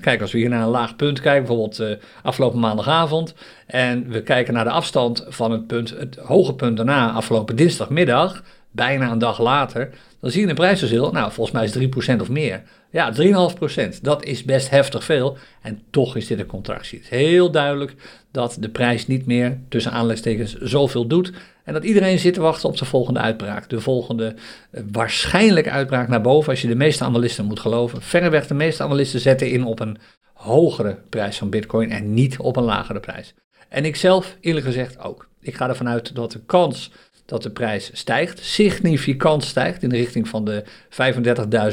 Kijk, 0.00 0.20
als 0.20 0.32
we 0.32 0.38
hier 0.38 0.48
naar 0.48 0.62
een 0.62 0.68
laag 0.68 0.96
punt 0.96 1.20
kijken, 1.20 1.44
bijvoorbeeld 1.46 1.80
uh, 1.80 1.88
afgelopen 2.22 2.58
maandagavond, 2.58 3.34
en 3.66 4.08
we 4.08 4.22
kijken 4.22 4.54
naar 4.54 4.64
de 4.64 4.70
afstand 4.70 5.24
van 5.28 5.50
het 5.50 5.66
punt, 5.66 5.90
het 5.90 6.16
hoge 6.16 6.54
punt 6.54 6.76
daarna, 6.76 7.10
afgelopen 7.10 7.56
dinsdagmiddag, 7.56 8.42
bijna 8.74 9.10
een 9.10 9.18
dag 9.18 9.40
later, 9.40 9.90
dan 10.20 10.30
zie 10.30 10.42
je 10.42 10.48
een 10.48 10.54
prijsverschil, 10.54 11.12
nou 11.12 11.32
volgens 11.32 11.56
mij 11.56 11.64
is 11.64 12.14
3% 12.14 12.20
of 12.20 12.28
meer. 12.28 12.62
Ja, 12.90 13.12
3,5%, 13.94 14.00
dat 14.02 14.24
is 14.24 14.44
best 14.44 14.70
heftig 14.70 15.04
veel 15.04 15.36
en 15.62 15.82
toch 15.90 16.16
is 16.16 16.26
dit 16.26 16.38
een 16.38 16.46
contractie. 16.46 16.98
Het 16.98 17.12
is 17.12 17.18
heel 17.18 17.50
duidelijk 17.50 17.94
dat 18.30 18.56
de 18.60 18.68
prijs 18.68 19.06
niet 19.06 19.26
meer 19.26 19.58
tussen 19.68 19.92
aanleidingstekens 19.92 20.56
zoveel 20.56 21.06
doet 21.06 21.32
en 21.64 21.72
dat 21.72 21.84
iedereen 21.84 22.18
zit 22.18 22.34
te 22.34 22.40
wachten 22.40 22.68
op 22.68 22.76
de 22.76 22.84
volgende 22.84 23.20
uitbraak. 23.20 23.68
De 23.68 23.80
volgende 23.80 24.34
uh, 24.70 24.80
waarschijnlijke 24.92 25.70
uitbraak 25.70 26.08
naar 26.08 26.20
boven, 26.20 26.50
als 26.50 26.62
je 26.62 26.68
de 26.68 26.74
meeste 26.74 27.04
analisten 27.04 27.44
moet 27.44 27.60
geloven. 27.60 28.02
Verreweg 28.02 28.46
de 28.46 28.54
meeste 28.54 28.82
analisten 28.82 29.20
zetten 29.20 29.50
in 29.50 29.64
op 29.64 29.80
een 29.80 29.98
hogere 30.32 30.98
prijs 31.08 31.38
van 31.38 31.50
bitcoin 31.50 31.90
en 31.90 32.14
niet 32.14 32.38
op 32.38 32.56
een 32.56 32.64
lagere 32.64 33.00
prijs. 33.00 33.34
En 33.68 33.84
ik 33.84 33.96
zelf 33.96 34.36
eerlijk 34.40 34.66
gezegd 34.66 34.98
ook. 34.98 35.28
Ik 35.40 35.54
ga 35.54 35.68
ervan 35.68 35.88
uit 35.88 36.14
dat 36.14 36.32
de 36.32 36.40
kans 36.46 36.90
dat 37.26 37.42
de 37.42 37.50
prijs 37.50 37.90
stijgt, 37.92 38.44
significant 38.44 39.44
stijgt 39.44 39.82
in 39.82 39.88
de 39.88 39.96
richting 39.96 40.28
van 40.28 40.44
de 40.44 40.64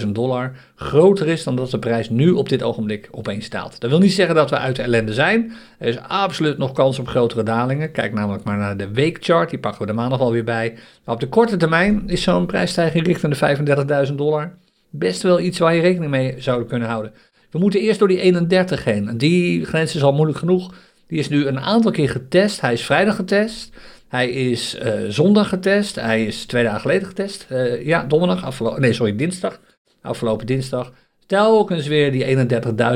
35.000 0.01 0.08
dollar, 0.08 0.51
groter 0.75 1.27
is 1.27 1.43
dan 1.43 1.55
dat 1.55 1.72
de 1.72 1.79
prijs 1.79 2.10
nu 2.10 2.31
op 2.31 2.50
dit 2.50 2.63
ogenblik 2.63 3.08
opeens 3.12 3.50
daalt. 3.50 3.79
Dat 3.79 3.89
wil 3.89 4.00
niet 4.00 4.13
zeggen 4.13 4.36
dat 4.36 4.50
we 4.50 4.58
uit 4.58 4.75
de 4.75 4.81
ellende 4.81 5.13
zijn. 5.13 5.51
Er 5.77 5.88
is 5.88 6.00
absoluut 6.00 6.58
nog 6.58 6.72
kans 6.72 7.00
op 7.00 7.08
grotere 7.08 7.43
dalingen. 7.43 7.91
Kijk 7.91 8.13
namelijk 8.13 8.43
maar 8.43 8.58
naar 8.58 8.77
de 8.77 8.91
weekchart, 8.91 9.50
die 9.50 9.60
pakken 9.60 9.81
we 9.81 9.88
de 9.88 9.93
maandag 9.93 10.20
alweer 10.20 10.43
bij. 10.43 10.74
Maar 11.05 11.15
op 11.15 11.22
de 11.22 11.29
korte 11.29 11.58
termijn 11.58 12.03
is 12.08 12.22
zo'n 12.22 12.46
prijsstijging 12.46 13.05
richting 13.05 13.38
de 13.38 14.08
35.000 14.08 14.13
dollar 14.15 14.53
best 14.91 15.22
wel 15.22 15.39
iets 15.39 15.60
waar 15.60 15.75
je 15.75 15.81
rekening 15.81 16.12
mee 16.12 16.36
zou 16.38 16.65
kunnen 16.65 16.88
houden. 16.88 17.13
We 17.50 17.60
moeten 17.60 17.79
eerst 17.79 18.00
door 18.00 18.08
die 18.08 18.22
31 18.22 18.84
heen. 18.84 19.17
Die 19.17 19.65
grens 19.65 19.96
is 19.96 20.03
al 20.03 20.13
moeilijk 20.13 20.38
genoeg. 20.38 20.74
Die 21.08 21.20
is 21.20 21.29
nu 21.29 21.46
een 21.46 21.60
aantal 21.60 21.91
keer 21.91 22.10
getest. 22.10 22.62
Hij 22.62 22.74
is 22.74 22.86
vrijdag 22.86 23.15
getest. 23.15 23.75
Hij 24.12 24.30
is 24.30 24.80
uh, 24.84 24.94
zondag 25.10 25.50
getest. 25.50 25.96
Hij 25.96 26.25
is 26.25 26.46
twee 26.46 26.63
dagen 26.63 26.82
geleden 26.82 27.08
getest. 27.08 27.48
Uh, 27.51 27.86
ja, 27.86 28.03
donderdag. 28.03 28.44
Afgelopen, 28.44 28.82
nee, 28.82 28.94
sorry, 28.94 29.15
dinsdag. 29.15 29.60
Afgelopen 30.01 30.46
dinsdag. 30.46 30.91
Telkens 31.25 31.88
weer 31.88 32.12
die 32.12 32.48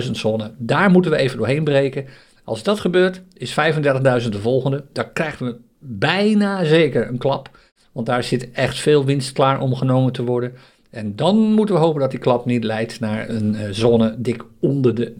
31.000 0.05 0.11
zone. 0.11 0.51
Daar 0.57 0.91
moeten 0.91 1.11
we 1.11 1.17
even 1.17 1.37
doorheen 1.37 1.63
breken. 1.63 2.05
Als 2.43 2.63
dat 2.63 2.79
gebeurt, 2.79 3.21
is 3.33 3.51
35.000 3.51 4.29
de 4.29 4.39
volgende. 4.39 4.85
Daar 4.93 5.09
krijgen 5.11 5.45
we 5.45 5.57
bijna 5.79 6.63
zeker 6.63 7.07
een 7.07 7.17
klap. 7.17 7.49
Want 7.91 8.05
daar 8.05 8.23
zit 8.23 8.51
echt 8.51 8.79
veel 8.79 9.05
winst 9.05 9.31
klaar 9.31 9.59
om 9.59 9.75
genomen 9.75 10.11
te 10.11 10.23
worden. 10.23 10.53
En 10.89 11.15
dan 11.15 11.37
moeten 11.37 11.75
we 11.75 11.81
hopen 11.81 12.01
dat 12.01 12.11
die 12.11 12.19
klap 12.19 12.45
niet 12.45 12.63
leidt 12.63 12.99
naar 12.99 13.29
een 13.29 13.55
uh, 13.55 13.61
zone 13.71 14.15
dik 14.17 14.43
onder 14.59 14.95
de 14.95 15.13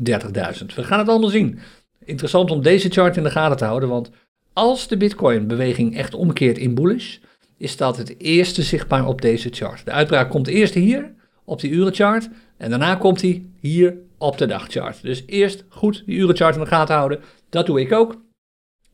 30.000. 0.60 0.66
We 0.76 0.84
gaan 0.84 1.00
het 1.00 1.10
allemaal 1.10 1.30
zien. 1.30 1.60
Interessant 2.06 2.52
om 2.52 2.62
deze 2.62 2.90
chart 2.90 3.18
in 3.18 3.24
de 3.24 3.32
gaten 3.32 3.58
te 3.58 3.66
houden, 3.66 3.90
want 3.90 4.12
als 4.56 4.88
de 4.88 4.98
Bitcoin-beweging 4.98 5.96
echt 5.98 6.14
omkeert 6.14 6.58
in 6.58 6.76
bullish, 6.76 7.18
is 7.58 7.78
dat 7.78 7.98
het 7.98 8.16
eerste 8.18 8.62
zichtbaar 8.62 9.08
op 9.08 9.22
deze 9.22 9.50
chart. 9.52 9.86
De 9.86 9.92
uitbraak 9.92 10.30
komt 10.30 10.48
eerst 10.48 10.74
hier 10.74 11.14
op 11.44 11.62
die 11.62 11.72
urenchart 11.72 12.30
en 12.58 12.70
daarna 12.70 12.96
komt 12.96 13.22
hij 13.22 13.46
hier 13.60 13.98
op 14.18 14.38
de 14.38 14.46
dagchart. 14.46 15.02
Dus 15.02 15.24
eerst 15.26 15.64
goed 15.70 16.04
die 16.06 16.18
urenchart 16.18 16.56
in 16.56 16.62
de 16.62 16.68
gaten 16.68 16.96
houden. 16.96 17.20
Dat 17.50 17.66
doe 17.66 17.80
ik 17.80 17.92
ook. 17.92 18.22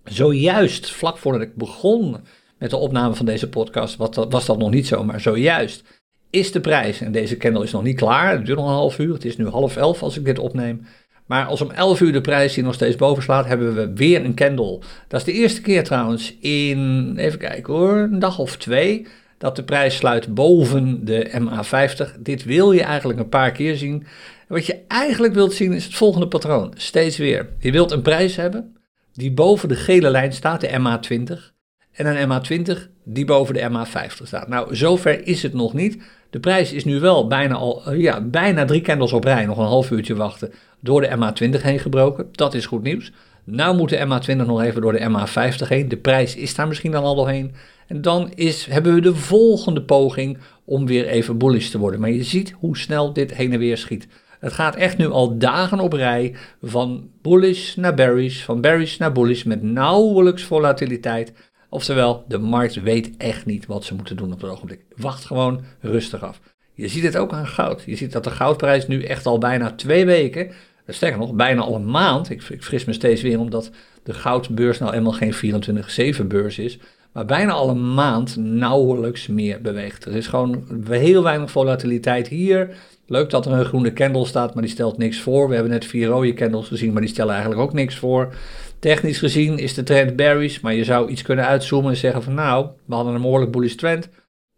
Zojuist, 0.04 0.92
vlak 0.92 1.18
voordat 1.18 1.42
ik 1.42 1.56
begon 1.56 2.18
met 2.58 2.70
de 2.70 2.78
opname 2.78 3.16
van 3.16 3.26
deze 3.26 3.50
podcast, 3.50 3.96
was 4.30 4.46
dat 4.46 4.58
nog 4.58 4.70
niet 4.70 4.88
zo, 4.88 5.04
maar 5.04 5.22
zojuist 5.22 5.84
is 6.30 6.52
de 6.52 6.60
prijs, 6.60 7.02
en 7.02 7.12
deze 7.12 7.38
candle 7.38 7.64
is 7.64 7.72
nog 7.72 7.84
niet 7.84 7.96
klaar, 7.96 8.32
het 8.32 8.46
duurt 8.46 8.58
nog 8.58 8.68
een 8.68 8.74
half 8.74 9.00
uur, 9.00 9.14
het 9.14 9.26
is 9.26 9.38
nu 9.38 9.48
half 9.48 9.78
elf 9.78 10.04
als 10.04 10.18
ik 10.18 10.26
dit 10.26 10.40
opneem, 10.40 10.86
maar 11.32 11.46
als 11.46 11.62
om 11.62 11.72
11 11.72 12.02
uur 12.02 12.12
de 12.12 12.22
prijs 12.22 12.56
hier 12.56 12.64
nog 12.64 12.74
steeds 12.74 12.96
boven 12.96 13.24
slaat, 13.24 13.46
hebben 13.46 13.76
we 13.76 13.94
weer 13.94 14.26
een 14.26 14.36
candle. 14.36 14.80
Dat 15.08 15.20
is 15.20 15.26
de 15.26 15.32
eerste 15.32 15.62
keer 15.62 15.84
trouwens 15.84 16.36
in, 16.40 17.14
even 17.18 17.40
kijken 17.40 17.74
hoor, 17.74 17.98
een 17.98 18.20
dag 18.20 18.40
of 18.40 18.58
twee, 18.58 19.08
dat 19.38 19.56
de 19.56 19.64
prijs 19.64 19.96
sluit 19.96 20.34
boven 20.34 21.06
de 21.06 21.32
MA50. 21.42 22.20
Dit 22.20 22.44
wil 22.44 22.72
je 22.72 22.84
eigenlijk 22.84 23.20
een 23.20 23.30
paar 23.30 23.52
keer 23.52 23.76
zien. 23.76 24.06
wat 24.48 24.66
je 24.66 24.80
eigenlijk 24.88 25.34
wilt 25.34 25.54
zien 25.54 25.74
is 25.74 25.84
het 25.84 25.96
volgende 25.96 26.28
patroon. 26.28 26.74
Steeds 26.76 27.18
weer. 27.18 27.50
Je 27.60 27.72
wilt 27.72 27.92
een 27.92 28.02
prijs 28.02 28.36
hebben 28.36 28.76
die 29.14 29.32
boven 29.32 29.70
de 29.70 29.76
gele 29.76 30.10
lijn 30.10 30.34
staat, 30.34 30.62
de 30.62 30.70
MA20. 30.70 31.54
En 31.92 32.06
een 32.06 32.30
MA20 32.30 32.80
die 33.04 33.26
boven 33.26 33.54
de 33.54 33.70
MA50 33.70 34.24
staat. 34.24 34.48
Nou, 34.48 34.76
zover 34.76 35.28
is 35.28 35.44
het 35.44 35.54
nog 35.54 35.74
niet. 35.74 36.04
De 36.30 36.40
prijs 36.40 36.74
is 36.74 36.86
nu 36.86 37.00
wel 37.00 37.28
bijna, 37.28 37.56
al, 37.56 37.86
eh, 37.86 38.00
ja, 38.00 38.22
bijna 38.22 38.66
drie 38.66 38.82
candles 38.82 39.14
op 39.14 39.24
rij, 39.24 39.46
nog 39.46 39.58
een 39.58 39.66
half 39.66 39.92
uurtje 39.92 40.16
wachten, 40.16 40.54
door 40.82 41.02
de 41.02 41.10
MA20 41.18 41.62
heen 41.62 41.80
gebroken. 41.80 42.28
Dat 42.32 42.54
is 42.54 42.66
goed 42.66 42.84
nieuws. 42.84 43.12
Nou 43.44 43.78
moet 43.78 43.90
de 43.90 43.98
MA20 43.98 44.36
nog 44.36 44.62
even 44.62 44.82
door 44.82 44.94
de 44.94 45.10
MA50 45.10 45.68
heen. 45.68 45.90
De 45.90 45.98
prijs 45.98 46.36
is 46.36 46.56
daar 46.56 46.68
misschien 46.68 46.92
dan 46.92 47.04
al 47.04 47.16
doorheen. 47.16 47.54
En 47.88 48.02
dan 48.02 48.32
is, 48.36 48.66
hebben 48.66 48.94
we 48.94 49.02
de 49.02 49.16
volgende 49.16 49.82
poging 49.82 50.38
om 50.66 50.86
weer 50.86 51.08
even 51.08 51.38
bullish 51.38 51.70
te 51.70 51.78
worden. 51.78 52.00
Maar 52.00 52.12
je 52.12 52.24
ziet 52.24 52.52
hoe 52.52 52.78
snel 52.78 53.14
dit 53.14 53.34
heen 53.34 53.54
en 53.54 53.60
weer 53.60 53.78
schiet. 53.78 54.08
Het 54.40 54.54
gaat 54.54 54.76
echt 54.76 54.98
nu 54.98 55.08
al 55.08 55.38
dagen 55.38 55.80
op 55.80 55.94
rij 55.94 56.36
van 56.62 57.10
bullish 57.22 57.76
naar 57.76 57.94
bearish, 57.94 58.44
van 58.44 58.62
bearish 58.62 58.98
naar 58.98 59.12
bullish 59.12 59.44
met 59.44 59.62
nauwelijks 59.62 60.44
volatiliteit. 60.44 61.34
Oftewel, 61.70 62.26
de 62.28 62.38
markt 62.38 62.82
weet 62.82 63.18
echt 63.18 63.46
niet 63.46 63.66
wat 63.66 63.84
ze 63.84 63.96
moeten 63.96 64.16
doen 64.16 64.34
op 64.34 64.42
het 64.42 64.52
ogenblik. 64.52 64.82
Wacht 64.96 65.26
gewoon 65.26 65.64
rustig 65.80 66.24
af. 66.24 66.40
Je 66.74 66.88
ziet 66.88 67.04
het 67.04 67.18
ook 67.18 67.34
aan 67.34 67.48
goud. 67.48 67.84
Je 67.86 67.96
ziet 67.96 68.12
dat 68.12 68.24
de 68.24 68.32
goudprijs 68.32 68.88
nu 68.88 69.04
echt 69.04 69.26
al 69.26 69.38
bijna 69.38 69.72
twee 69.72 70.06
weken, 70.06 70.52
sterker 70.88 71.20
nog, 71.20 71.34
bijna 71.34 71.62
al 71.62 71.76
een 71.76 71.90
maand. 71.90 72.30
Ik, 72.30 72.44
ik 72.44 72.64
fris 72.64 72.86
me 72.86 72.94
steeds 72.94 73.22
weer 73.22 73.40
omdat 73.40 73.72
de 74.04 74.14
goudbeurs 74.14 74.80
nou 74.80 74.94
eenmaal 74.94 75.12
geen 75.12 76.24
24-7 76.24 76.28
beurs 76.28 76.58
is. 76.58 76.80
Maar 77.12 77.26
bijna 77.26 77.52
al 77.52 77.70
een 77.70 77.94
maand 77.94 78.36
nauwelijks 78.36 79.28
meer 79.28 79.62
beweegt. 79.62 80.06
Er 80.06 80.16
is 80.16 80.28
gewoon 80.28 80.84
heel 80.90 81.24
weinig 81.24 81.52
volatiliteit 81.52 82.28
hier. 82.28 82.70
Leuk 83.08 83.30
dat 83.30 83.46
er 83.46 83.52
een 83.52 83.66
groene 83.66 83.94
candle 83.94 84.26
staat, 84.26 84.54
maar 84.54 84.64
die 84.64 84.72
stelt 84.72 84.98
niks 84.98 85.20
voor. 85.20 85.48
We 85.48 85.54
hebben 85.54 85.72
net 85.72 85.86
vier 85.86 86.08
rode 86.08 86.34
candles 86.34 86.68
gezien, 86.68 86.92
maar 86.92 87.02
die 87.02 87.10
stellen 87.10 87.34
eigenlijk 87.34 87.62
ook 87.62 87.74
niks 87.74 87.96
voor. 87.96 88.34
Technisch 88.80 89.20
gezien 89.20 89.58
is 89.58 89.74
de 89.74 89.84
trend 89.84 90.16
bearish, 90.16 90.60
maar 90.60 90.74
je 90.74 90.84
zou 90.84 91.10
iets 91.10 91.22
kunnen 91.22 91.46
uitzoomen 91.46 91.92
en 91.92 91.98
zeggen 91.98 92.24
van 92.24 92.34
nou, 92.34 92.68
we 92.86 92.96
hadden 92.96 93.14
een 93.14 93.22
behoorlijk 93.22 93.52
bullish 93.52 93.76
trend. 93.76 94.10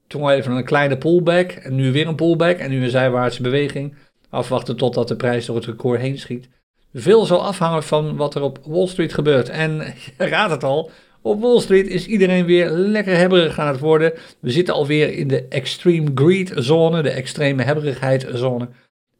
Toen 0.08 0.30
even 0.30 0.51
een 0.51 0.63
kleine 0.63 0.98
pullback 0.98 1.51
en 1.51 1.75
nu 1.75 1.92
weer 1.92 2.08
een 2.08 2.15
pullback 2.15 2.58
en 2.58 2.70
nu 2.70 2.84
een 2.84 2.89
zijwaartse 2.89 3.42
beweging. 3.42 3.96
Afwachten 4.34 4.78
totdat 4.78 5.08
de 5.08 5.16
prijs 5.16 5.46
door 5.46 5.56
het 5.56 5.66
record 5.66 6.00
heen 6.00 6.20
schiet. 6.20 6.50
Veel 6.94 7.25
zal 7.25 7.44
afhangen 7.44 7.84
van 7.84 8.16
wat 8.16 8.36
er 8.36 8.42
op 8.42 8.60
Wall 8.66 8.88
Street 8.88 9.13
gebeurt. 9.13 9.50
En 9.50 9.72
je 10.18 10.25
raadt 10.25 10.52
het 10.52 10.63
al, 10.63 10.92
op 11.22 11.42
Wall 11.42 11.60
Street 11.60 11.88
is 11.88 12.06
iedereen 12.06 12.46
weer 12.46 12.70
lekker 12.70 13.18
hebberig 13.18 13.60
aan 13.60 13.68
het 13.68 13.80
worden. 13.80 14.13
We 14.40 14.52
zitten 14.52 14.74
alweer 14.74 15.13
in 15.13 15.28
de 15.28 15.48
extreme 15.48 16.12
greed 16.16 16.52
zone, 16.56 17.02
de 17.02 17.10
extreme 17.10 17.63
hebberigheid 17.63 18.28
zone. 18.34 18.70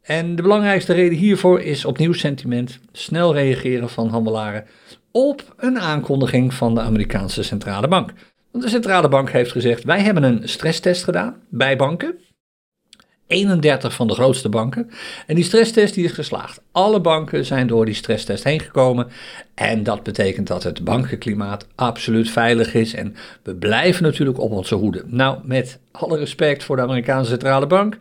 En 0.02 0.36
de 0.36 0.42
belangrijkste 0.42 0.92
reden 0.92 1.18
hiervoor 1.18 1.60
is 1.60 1.84
opnieuw 1.84 2.12
sentiment, 2.12 2.78
snel 2.92 3.34
reageren 3.34 3.88
van 3.88 4.08
handelaren 4.08 4.64
op 5.12 5.54
een 5.56 5.78
aankondiging 5.78 6.54
van 6.54 6.74
de 6.74 6.80
Amerikaanse 6.80 7.42
centrale 7.42 7.88
bank. 7.88 8.12
Want 8.50 8.64
de 8.64 8.70
centrale 8.70 9.08
bank 9.08 9.30
heeft 9.30 9.52
gezegd: 9.52 9.84
wij 9.84 10.00
hebben 10.00 10.22
een 10.22 10.48
stresstest 10.48 11.04
gedaan 11.04 11.36
bij 11.48 11.76
banken. 11.76 12.18
31 13.26 13.94
van 13.94 14.06
de 14.06 14.14
grootste 14.14 14.48
banken. 14.48 14.90
En 15.26 15.34
die 15.34 15.44
stresstest 15.44 15.94
die 15.94 16.04
is 16.04 16.12
geslaagd. 16.12 16.60
Alle 16.72 17.00
banken 17.00 17.44
zijn 17.44 17.66
door 17.66 17.84
die 17.84 17.94
stresstest 17.94 18.44
heen 18.44 18.60
gekomen. 18.60 19.06
En 19.54 19.82
dat 19.82 20.02
betekent 20.02 20.46
dat 20.46 20.62
het 20.62 20.84
bankenklimaat 20.84 21.66
absoluut 21.74 22.30
veilig 22.30 22.74
is. 22.74 22.94
En 22.94 23.16
we 23.42 23.54
blijven 23.54 24.02
natuurlijk 24.02 24.38
op 24.38 24.50
onze 24.50 24.74
hoede. 24.74 25.02
Nou, 25.06 25.38
met 25.42 25.78
alle 25.90 26.18
respect 26.18 26.64
voor 26.64 26.76
de 26.76 26.82
Amerikaanse 26.82 27.30
centrale 27.30 27.66
bank 27.66 27.96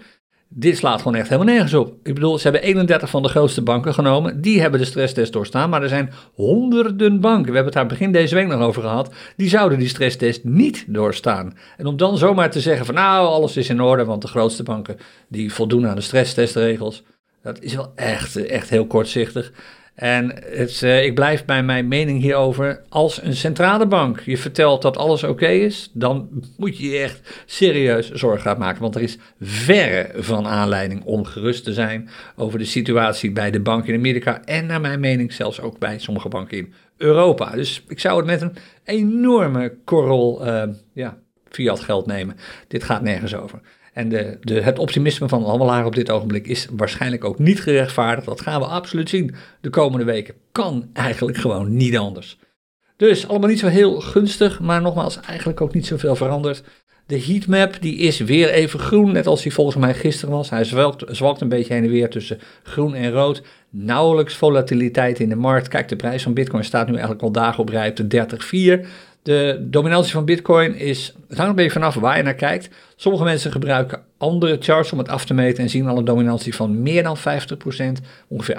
dit 0.56 0.78
slaat 0.78 1.02
gewoon 1.02 1.18
echt 1.18 1.30
helemaal 1.30 1.54
nergens 1.54 1.74
op. 1.74 1.96
Ik 2.04 2.14
bedoel, 2.14 2.38
ze 2.38 2.44
hebben 2.44 2.62
31 2.62 3.10
van 3.10 3.22
de 3.22 3.30
grootste 3.30 3.62
banken 3.62 3.94
genomen. 3.94 4.42
Die 4.42 4.62
hebben 4.62 4.80
de 4.80 4.86
stresstest 4.86 5.34
doorstaan. 5.34 5.70
Maar 5.70 5.82
er 5.82 5.90
zijn 5.90 6.12
honderden 6.34 7.20
banken, 7.20 7.52
we 7.52 7.56
hebben 7.56 7.66
het 7.66 7.74
daar 7.74 7.86
begin 7.86 8.12
deze 8.12 8.36
week 8.36 8.48
nog 8.48 8.62
over 8.62 8.82
gehad. 8.82 9.14
Die 9.36 9.50
zouden 9.50 9.80
die 9.80 9.88
stresstest 9.88 10.44
niet 10.44 10.86
doorstaan. 10.88 11.58
En 11.78 11.86
om 11.86 11.98
dan 11.98 12.18
zomaar 12.18 12.52
te 12.52 12.60
zeggen 12.60 12.86
van 12.86 12.96
nou, 12.96 13.28
alles 13.28 13.58
is 13.58 13.70
in 13.70 13.82
orde. 13.82 14.06
Want 14.06 14.22
de 14.22 14.28
grootste 14.28 14.64
banken 14.64 14.98
die 15.28 15.54
voldoen 15.54 15.88
aan 15.88 15.96
de 15.96 16.02
stresstestregels. 16.02 17.04
Dat 17.42 17.62
is 17.62 17.76
wel 17.76 17.92
echt, 17.96 18.46
echt 18.46 18.70
heel 18.70 18.88
kortzichtig. 18.88 19.52
En 19.96 20.34
het, 20.46 20.82
uh, 20.82 21.04
ik 21.04 21.16
blijf 21.16 21.46
bij 21.46 21.64
mijn 21.64 21.88
mening 21.88 22.22
hierover. 22.22 22.82
Als 22.90 23.22
een 23.22 23.36
centrale 23.36 23.88
bank 23.88 24.20
je 24.20 24.38
vertelt 24.38 24.82
dat 24.82 24.98
alles 24.98 25.24
oké 25.24 25.48
is, 25.48 25.90
dan 25.94 26.30
moet 26.58 26.78
je 26.78 26.90
je 26.90 26.98
echt 26.98 27.44
serieus 27.46 28.12
zorgen 28.12 28.42
gaan 28.42 28.60
maken. 28.60 28.82
Want 28.82 28.96
er 28.96 29.02
is 29.02 29.18
verre 29.42 30.12
van 30.16 30.48
aanleiding 30.48 31.04
om 31.04 31.26
gerust 31.26 31.64
te 31.64 31.74
zijn 31.74 32.10
over 32.36 32.60
de 32.60 32.66
situatie 32.66 33.32
bij 33.32 33.52
de 33.52 33.60
banken 33.60 33.94
in 33.94 34.00
Amerika. 34.00 34.42
En 34.46 34.66
naar 34.66 34.82
mijn 34.82 35.00
mening 35.00 35.34
zelfs 35.34 35.62
ook 35.62 35.80
bij 35.80 36.00
sommige 36.00 36.30
banken 36.30 36.58
in 36.58 36.74
Europa. 36.98 37.50
Dus 37.50 37.84
ik 37.88 38.00
zou 38.00 38.18
het 38.18 38.26
met 38.26 38.42
een 38.42 38.56
enorme 38.84 39.76
korrel 39.84 40.48
uh, 40.48 40.64
ja, 40.94 41.18
fiat 41.50 41.80
geld 41.80 42.06
nemen. 42.06 42.36
Dit 42.68 42.84
gaat 42.84 43.02
nergens 43.02 43.36
over. 43.36 43.60
En 43.94 44.10
de, 44.10 44.38
de, 44.42 44.62
het 44.62 44.80
optimisme 44.80 45.28
van 45.28 45.40
de 45.40 45.46
handelaar 45.46 45.86
op 45.86 45.96
dit 45.96 46.12
ogenblik 46.12 46.48
is 46.48 46.68
waarschijnlijk 46.72 47.24
ook 47.24 47.40
niet 47.40 47.62
gerechtvaardigd. 47.62 48.28
Dat 48.28 48.42
gaan 48.42 48.60
we 48.60 48.66
absoluut 48.66 49.10
zien 49.10 49.36
de 49.62 49.70
komende 49.70 50.06
weken. 50.06 50.34
Kan 50.52 50.90
eigenlijk 50.94 51.38
gewoon 51.38 51.76
niet 51.76 51.98
anders. 51.98 52.38
Dus 52.98 53.28
allemaal 53.28 53.50
niet 53.50 53.60
zo 53.60 53.68
heel 53.68 54.00
gunstig, 54.00 54.60
maar 54.60 54.82
nogmaals 54.82 55.20
eigenlijk 55.20 55.62
ook 55.62 55.74
niet 55.74 55.86
zoveel 55.86 56.16
veranderd. 56.16 56.64
De 57.06 57.22
heatmap 57.22 57.78
die 57.82 57.98
is 57.98 58.20
weer 58.20 58.50
even 58.50 58.80
groen, 58.80 59.12
net 59.12 59.28
als 59.28 59.42
die 59.42 59.54
volgens 59.54 59.78
mij 59.78 59.94
gisteren 59.94 60.36
was. 60.36 60.50
Hij 60.50 60.64
zwalkt, 60.64 61.04
zwalkt 61.16 61.42
een 61.42 61.50
beetje 61.50 61.74
heen 61.74 61.84
en 61.84 61.90
weer 61.90 62.10
tussen 62.10 62.40
groen 62.64 62.94
en 62.94 63.12
rood. 63.12 63.42
Nauwelijks 63.70 64.36
volatiliteit 64.36 65.20
in 65.20 65.30
de 65.30 65.36
markt. 65.36 65.68
Kijk, 65.68 65.88
de 65.88 65.96
prijs 65.96 66.24
van 66.24 66.34
Bitcoin 66.34 66.64
staat 66.64 66.88
nu 66.88 66.94
eigenlijk 66.94 67.22
al 67.22 67.32
dagen 67.32 67.60
op 67.60 67.70
rij 67.70 67.90
op 67.90 68.10
de 68.10 68.80
30,4. 68.82 68.88
De 69.24 69.58
dominantie 69.70 70.14
van 70.14 70.26
Bitcoin 70.26 70.76
is, 70.76 71.14
het 71.28 71.38
hangt 71.38 71.50
een 71.50 71.56
beetje 71.56 71.72
vanaf 71.72 71.96
waar 71.96 72.18
je 72.18 72.24
naar 72.24 72.34
kijkt. 72.34 72.70
Sommige 72.96 73.24
mensen 73.24 73.52
gebruiken 73.52 74.04
andere 74.18 74.58
charts 74.60 74.92
om 74.92 74.98
het 74.98 75.10
af 75.10 75.26
te 75.26 75.34
meten 75.34 75.64
en 75.64 75.70
zien 75.70 75.88
al 75.88 75.98
een 75.98 76.06
dominantie 76.06 76.56
van 76.56 76.82
meer 76.82 77.04
dan 77.04 77.18
50%, 77.18 77.22
ongeveer 78.28 78.56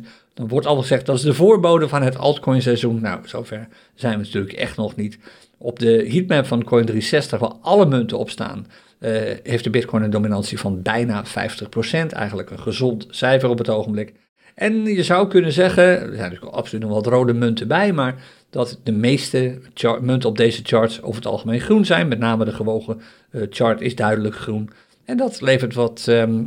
58%. 0.00 0.04
Dan 0.34 0.48
wordt 0.48 0.66
al 0.66 0.76
gezegd 0.76 1.06
dat 1.06 1.16
is 1.16 1.22
de 1.22 1.34
voorbode 1.34 1.88
van 1.88 2.02
het 2.02 2.18
altcoin 2.18 2.62
seizoen. 2.62 3.00
Nou, 3.00 3.20
zover 3.24 3.68
zijn 3.94 4.18
we 4.18 4.24
natuurlijk 4.24 4.54
echt 4.54 4.76
nog 4.76 4.96
niet. 4.96 5.18
Op 5.58 5.78
de 5.78 6.06
heatmap 6.08 6.46
van 6.46 6.64
Coin360, 6.64 7.38
waar 7.38 7.52
alle 7.60 7.86
munten 7.86 8.18
op 8.18 8.30
staan, 8.30 8.66
uh, 9.00 9.10
heeft 9.42 9.64
de 9.64 9.70
Bitcoin 9.70 10.02
een 10.02 10.10
dominantie 10.10 10.58
van 10.58 10.82
bijna 10.82 11.24
50%. 11.24 12.12
Eigenlijk 12.12 12.50
een 12.50 12.58
gezond 12.58 13.06
cijfer 13.10 13.48
op 13.48 13.58
het 13.58 13.68
ogenblik. 13.68 14.12
En 14.54 14.84
je 14.84 15.02
zou 15.02 15.28
kunnen 15.28 15.52
zeggen, 15.52 15.84
er 15.84 15.98
zijn 15.98 16.30
natuurlijk 16.30 16.56
absoluut 16.56 16.84
nog 16.84 16.94
wat 16.94 17.06
rode 17.06 17.32
munten 17.32 17.68
bij, 17.68 17.92
maar 17.92 18.14
dat 18.52 18.80
de 18.82 18.92
meeste 18.92 19.58
munten 20.00 20.28
op 20.28 20.36
deze 20.36 20.60
charts 20.62 21.02
over 21.02 21.16
het 21.16 21.26
algemeen 21.26 21.60
groen 21.60 21.84
zijn. 21.84 22.08
Met 22.08 22.18
name 22.18 22.44
de 22.44 22.52
gewogen 22.52 23.00
uh, 23.30 23.46
chart 23.50 23.80
is 23.80 23.94
duidelijk 23.94 24.34
groen. 24.34 24.70
En 25.04 25.16
dat 25.16 25.40
levert 25.40 25.74
wat 25.74 26.06
um, 26.08 26.44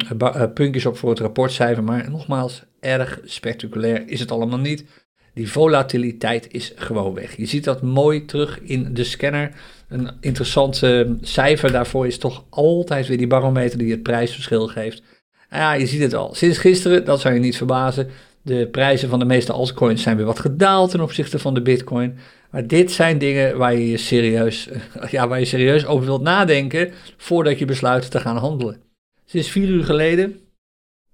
puntjes 0.53 0.85
op 0.85 0.97
voor 0.97 1.09
het 1.09 1.19
rapportcijfer, 1.19 1.83
maar 1.83 2.09
nogmaals, 2.09 2.63
erg 2.79 3.19
spectaculair 3.23 4.07
is 4.07 4.19
het 4.19 4.31
allemaal 4.31 4.59
niet. 4.59 4.85
Die 5.33 5.51
volatiliteit 5.51 6.47
is 6.51 6.73
gewoon 6.75 7.13
weg. 7.13 7.37
Je 7.37 7.45
ziet 7.45 7.63
dat 7.63 7.81
mooi 7.81 8.25
terug 8.25 8.59
in 8.61 8.93
de 8.93 9.03
scanner. 9.03 9.51
Een 9.89 10.09
interessant 10.19 10.81
cijfer 11.21 11.71
daarvoor 11.71 12.07
is 12.07 12.17
toch 12.17 12.45
altijd 12.49 13.07
weer 13.07 13.17
die 13.17 13.27
barometer 13.27 13.77
die 13.77 13.91
het 13.91 14.03
prijsverschil 14.03 14.67
geeft. 14.67 15.03
Ja, 15.49 15.73
je 15.73 15.85
ziet 15.85 16.01
het 16.01 16.13
al. 16.13 16.35
Sinds 16.35 16.57
gisteren, 16.57 17.05
dat 17.05 17.21
zou 17.21 17.33
je 17.33 17.39
niet 17.39 17.57
verbazen, 17.57 18.09
de 18.45 18.67
prijzen 18.67 19.09
van 19.09 19.19
de 19.19 19.25
meeste 19.25 19.51
altcoins 19.51 20.01
zijn 20.01 20.17
weer 20.17 20.25
wat 20.25 20.39
gedaald 20.39 20.91
ten 20.91 21.01
opzichte 21.01 21.39
van 21.39 21.53
de 21.53 21.61
bitcoin. 21.61 22.17
Maar 22.51 22.67
dit 22.67 22.91
zijn 22.91 23.17
dingen 23.17 23.57
waar 23.57 23.75
je, 23.75 23.97
serieus, 23.97 24.69
ja, 25.11 25.27
waar 25.27 25.39
je 25.39 25.45
serieus 25.45 25.85
over 25.85 26.05
wilt 26.05 26.21
nadenken 26.21 26.91
voordat 27.17 27.59
je 27.59 27.65
besluit 27.65 28.11
te 28.11 28.19
gaan 28.19 28.37
handelen. 28.37 28.81
Sinds 29.25 29.49
vier 29.49 29.67
uur 29.67 29.83
geleden 29.83 30.39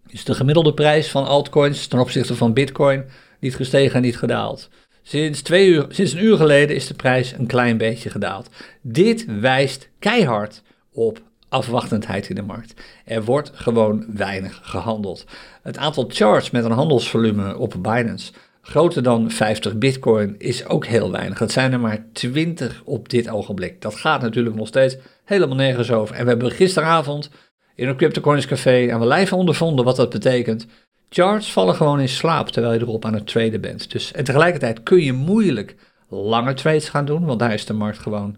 is 0.07 0.23
de 0.23 0.33
gemiddelde 0.33 0.73
prijs 0.73 1.09
van 1.09 1.25
altcoins 1.25 1.87
ten 1.87 1.99
opzichte 1.99 2.35
van 2.35 2.53
bitcoin 2.53 3.03
niet 3.39 3.55
gestegen 3.55 3.95
en 3.95 4.01
niet 4.01 4.17
gedaald. 4.17 4.69
Sinds, 5.01 5.41
twee 5.41 5.67
uur, 5.67 5.85
sinds 5.89 6.11
een 6.11 6.23
uur 6.23 6.37
geleden 6.37 6.75
is 6.75 6.87
de 6.87 6.93
prijs 6.93 7.31
een 7.31 7.47
klein 7.47 7.77
beetje 7.77 8.09
gedaald. 8.09 8.49
Dit 8.81 9.25
wijst 9.39 9.89
keihard 9.99 10.61
op 10.91 11.21
afwachtendheid 11.51 12.29
in 12.29 12.35
de 12.35 12.41
markt. 12.41 12.73
Er 13.05 13.23
wordt 13.23 13.51
gewoon 13.53 14.05
weinig 14.13 14.59
gehandeld. 14.63 15.25
Het 15.61 15.77
aantal 15.77 16.05
charts 16.07 16.51
met 16.51 16.65
een 16.65 16.71
handelsvolume 16.71 17.57
op 17.57 17.75
Binance 17.81 18.31
groter 18.61 19.03
dan 19.03 19.31
50 19.31 19.77
bitcoin 19.77 20.35
is 20.37 20.65
ook 20.65 20.85
heel 20.85 21.11
weinig. 21.11 21.39
Het 21.39 21.51
zijn 21.51 21.73
er 21.73 21.79
maar 21.79 22.05
20 22.13 22.81
op 22.85 23.09
dit 23.09 23.29
ogenblik. 23.29 23.81
Dat 23.81 23.95
gaat 23.95 24.21
natuurlijk 24.21 24.55
nog 24.55 24.67
steeds 24.67 24.97
helemaal 25.23 25.55
nergens 25.55 25.91
over. 25.91 26.15
En 26.15 26.23
we 26.23 26.29
hebben 26.29 26.51
gisteravond 26.51 27.29
in 27.75 27.87
een 27.87 27.95
CryptoCoins 27.95 28.45
café 28.45 28.91
aan 28.91 28.99
we 28.99 29.05
lijf 29.05 29.33
ondervonden 29.33 29.85
wat 29.85 29.95
dat 29.95 30.09
betekent. 30.09 30.67
Charts 31.09 31.51
vallen 31.51 31.75
gewoon 31.75 31.99
in 31.99 32.09
slaap 32.09 32.49
terwijl 32.49 32.73
je 32.73 32.79
erop 32.79 33.05
aan 33.05 33.13
het 33.13 33.27
traden 33.27 33.61
bent. 33.61 33.91
Dus, 33.91 34.11
en 34.11 34.23
tegelijkertijd 34.23 34.83
kun 34.83 35.03
je 35.03 35.13
moeilijk 35.13 35.75
lange 36.09 36.53
trades 36.53 36.89
gaan 36.89 37.05
doen, 37.05 37.25
want 37.25 37.39
daar 37.39 37.53
is 37.53 37.65
de 37.65 37.73
markt 37.73 37.99
gewoon 37.99 38.37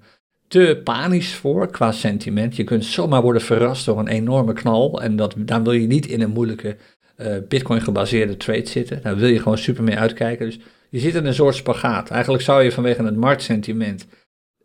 te 0.54 0.82
panisch 0.84 1.36
voor 1.36 1.68
qua 1.68 1.92
sentiment. 1.92 2.56
Je 2.56 2.63
kunt 2.63 2.86
zomaar 2.86 3.22
worden 3.22 3.42
verrast 3.42 3.86
door 3.86 4.00
een 4.00 4.08
enorme 4.08 4.54
knal. 4.54 5.02
En 5.02 5.16
dat, 5.16 5.36
dan 5.38 5.63
wil 5.63 5.74
je 5.74 5.88
niet 5.88 6.06
in 6.06 6.22
een 6.22 6.30
moeilijke 6.30 6.78
uh, 7.18 7.36
bitcoin 7.48 7.82
gebaseerde 7.82 8.38
trade 8.38 8.66
zitten. 8.66 9.02
Daar 9.02 9.16
wil 9.16 9.28
je 9.28 9.39
gewoon 9.39 9.58
super 9.58 9.84
mee 9.84 9.98
uitkijken. 9.98 10.46
Dus 10.46 10.60
je 10.89 11.00
zit 11.00 11.16
in 11.16 11.26
een 11.26 11.34
soort 11.34 11.56
spagaat. 11.56 12.10
Eigenlijk 12.10 12.44
zou 12.44 12.63
je 12.63 12.72
vanwege 12.72 13.04
het 13.04 13.16
marktsentiment 13.16 14.06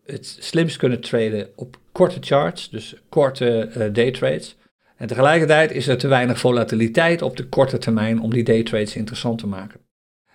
het 0.05 0.37
slimst 0.41 0.77
kunnen 0.77 1.01
traden 1.01 1.49
op 1.57 1.79
korte 1.93 2.19
charts, 2.21 2.71
dus 2.71 2.95
korte 3.09 3.71
uh, 3.77 3.93
day 3.93 4.11
trades. 4.11 4.57
En 4.97 5.07
tegelijkertijd 5.07 5.73
is 5.73 5.89
er 5.89 5.99
te 5.99 6.09
weinig 6.09 6.39
volatiliteit 6.39 7.23
op 7.23 7.37
de 7.37 7.49
korte 7.49 7.79
termijn 7.79 8.21
om 8.21 8.31
die 8.31 8.45
day 8.45 8.63
trades 8.63 8.97
interessant 8.97 9.39
te 9.39 9.47
maken. 9.47 9.81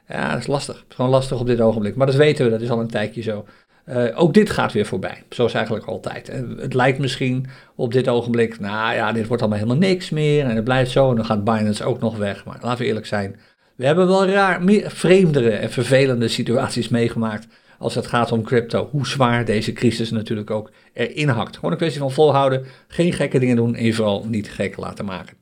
Ja, 0.08 0.30
dat 0.30 0.40
is 0.40 0.48
lastig. 0.48 0.86
Gewoon 0.88 1.12
lastig 1.12 1.40
op 1.40 1.48
dit 1.48 1.62
ogenblik. 1.62 1.96
Maar 1.96 2.08
dat 2.08 2.16
weten 2.16 2.46
we, 2.46 2.52
dat 2.52 2.62
is 2.62 2.70
al 2.70 2.80
een 2.80 2.88
tijdje 2.88 3.22
zo. 3.22 3.46
Uh, 3.90 4.06
ook 4.16 4.34
dit 4.34 4.50
gaat 4.50 4.74
weer 4.74 4.86
voorbij, 4.86 5.24
zoals 5.30 5.54
eigenlijk 5.54 5.86
altijd. 5.86 6.28
het 6.58 6.74
lijkt 6.74 7.00
misschien 7.00 7.46
op 7.76 7.92
dit 7.92 8.08
ogenblik, 8.08 8.60
nou 8.60 8.96
ja, 8.96 9.12
dit 9.12 9.28
wordt 9.28 9.42
allemaal 9.42 9.60
helemaal 9.60 9.90
niks 9.90 10.10
meer 10.10 10.46
en 10.46 10.56
het 10.56 10.64
blijft 10.64 10.92
zo 10.92 11.10
en 11.10 11.16
dan 11.16 11.26
gaat 11.26 11.44
Binance 11.44 11.84
ook 11.84 12.00
nog 12.00 12.18
weg. 12.18 12.46
Maar 12.46 12.58
laten 12.62 12.80
we 12.80 12.86
eerlijk 12.86 13.06
zijn, 13.06 13.40
we 13.76 13.86
hebben 13.86 14.08
wel 14.08 14.28
raar, 14.28 14.64
meer, 14.64 14.92
vreemdere 14.92 15.50
en 15.50 15.72
vervelende 15.72 16.28
situaties 16.28 16.90
meegemaakt 16.90 17.48
als 17.78 17.96
het 17.96 18.08
gaat 18.08 18.32
om 18.32 18.44
crypto. 18.44 18.90
Hoe 18.92 19.08
zwaar 19.08 19.46
deze 19.46 19.74
crisis 19.74 20.12
natuurlijk 20.12 20.52
ook 20.52 20.72
erin 20.94 21.30
hakt. 21.30 21.56
Gewoon 21.56 21.72
een 21.72 21.78
kwestie 21.78 22.02
van 22.02 22.12
volhouden, 22.12 22.66
geen 22.88 23.14
gekke 23.14 23.40
dingen 23.40 23.56
doen 23.56 23.76
en 23.76 23.86
je 23.86 23.94
vooral 23.94 24.26
niet 24.28 24.52
gek 24.52 24.78
laten 24.78 25.06
maken. 25.06 25.38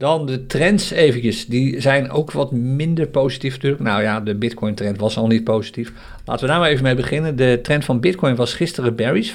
Dan 0.00 0.26
de 0.26 0.46
trends 0.46 0.90
eventjes, 0.90 1.46
die 1.46 1.80
zijn 1.80 2.10
ook 2.10 2.32
wat 2.32 2.52
minder 2.52 3.08
positief 3.08 3.52
natuurlijk. 3.52 3.82
Nou 3.82 4.02
ja, 4.02 4.20
de 4.20 4.34
Bitcoin 4.34 4.74
trend 4.74 4.98
was 4.98 5.16
al 5.16 5.26
niet 5.26 5.44
positief. 5.44 5.92
Laten 6.24 6.44
we 6.44 6.50
daar 6.50 6.60
maar 6.60 6.68
even 6.68 6.82
mee 6.82 6.94
beginnen. 6.94 7.36
De 7.36 7.58
trend 7.62 7.84
van 7.84 8.00
Bitcoin 8.00 8.36
was 8.36 8.54
gisteren 8.54 8.96
berries, 8.96 9.30
15% 9.30 9.34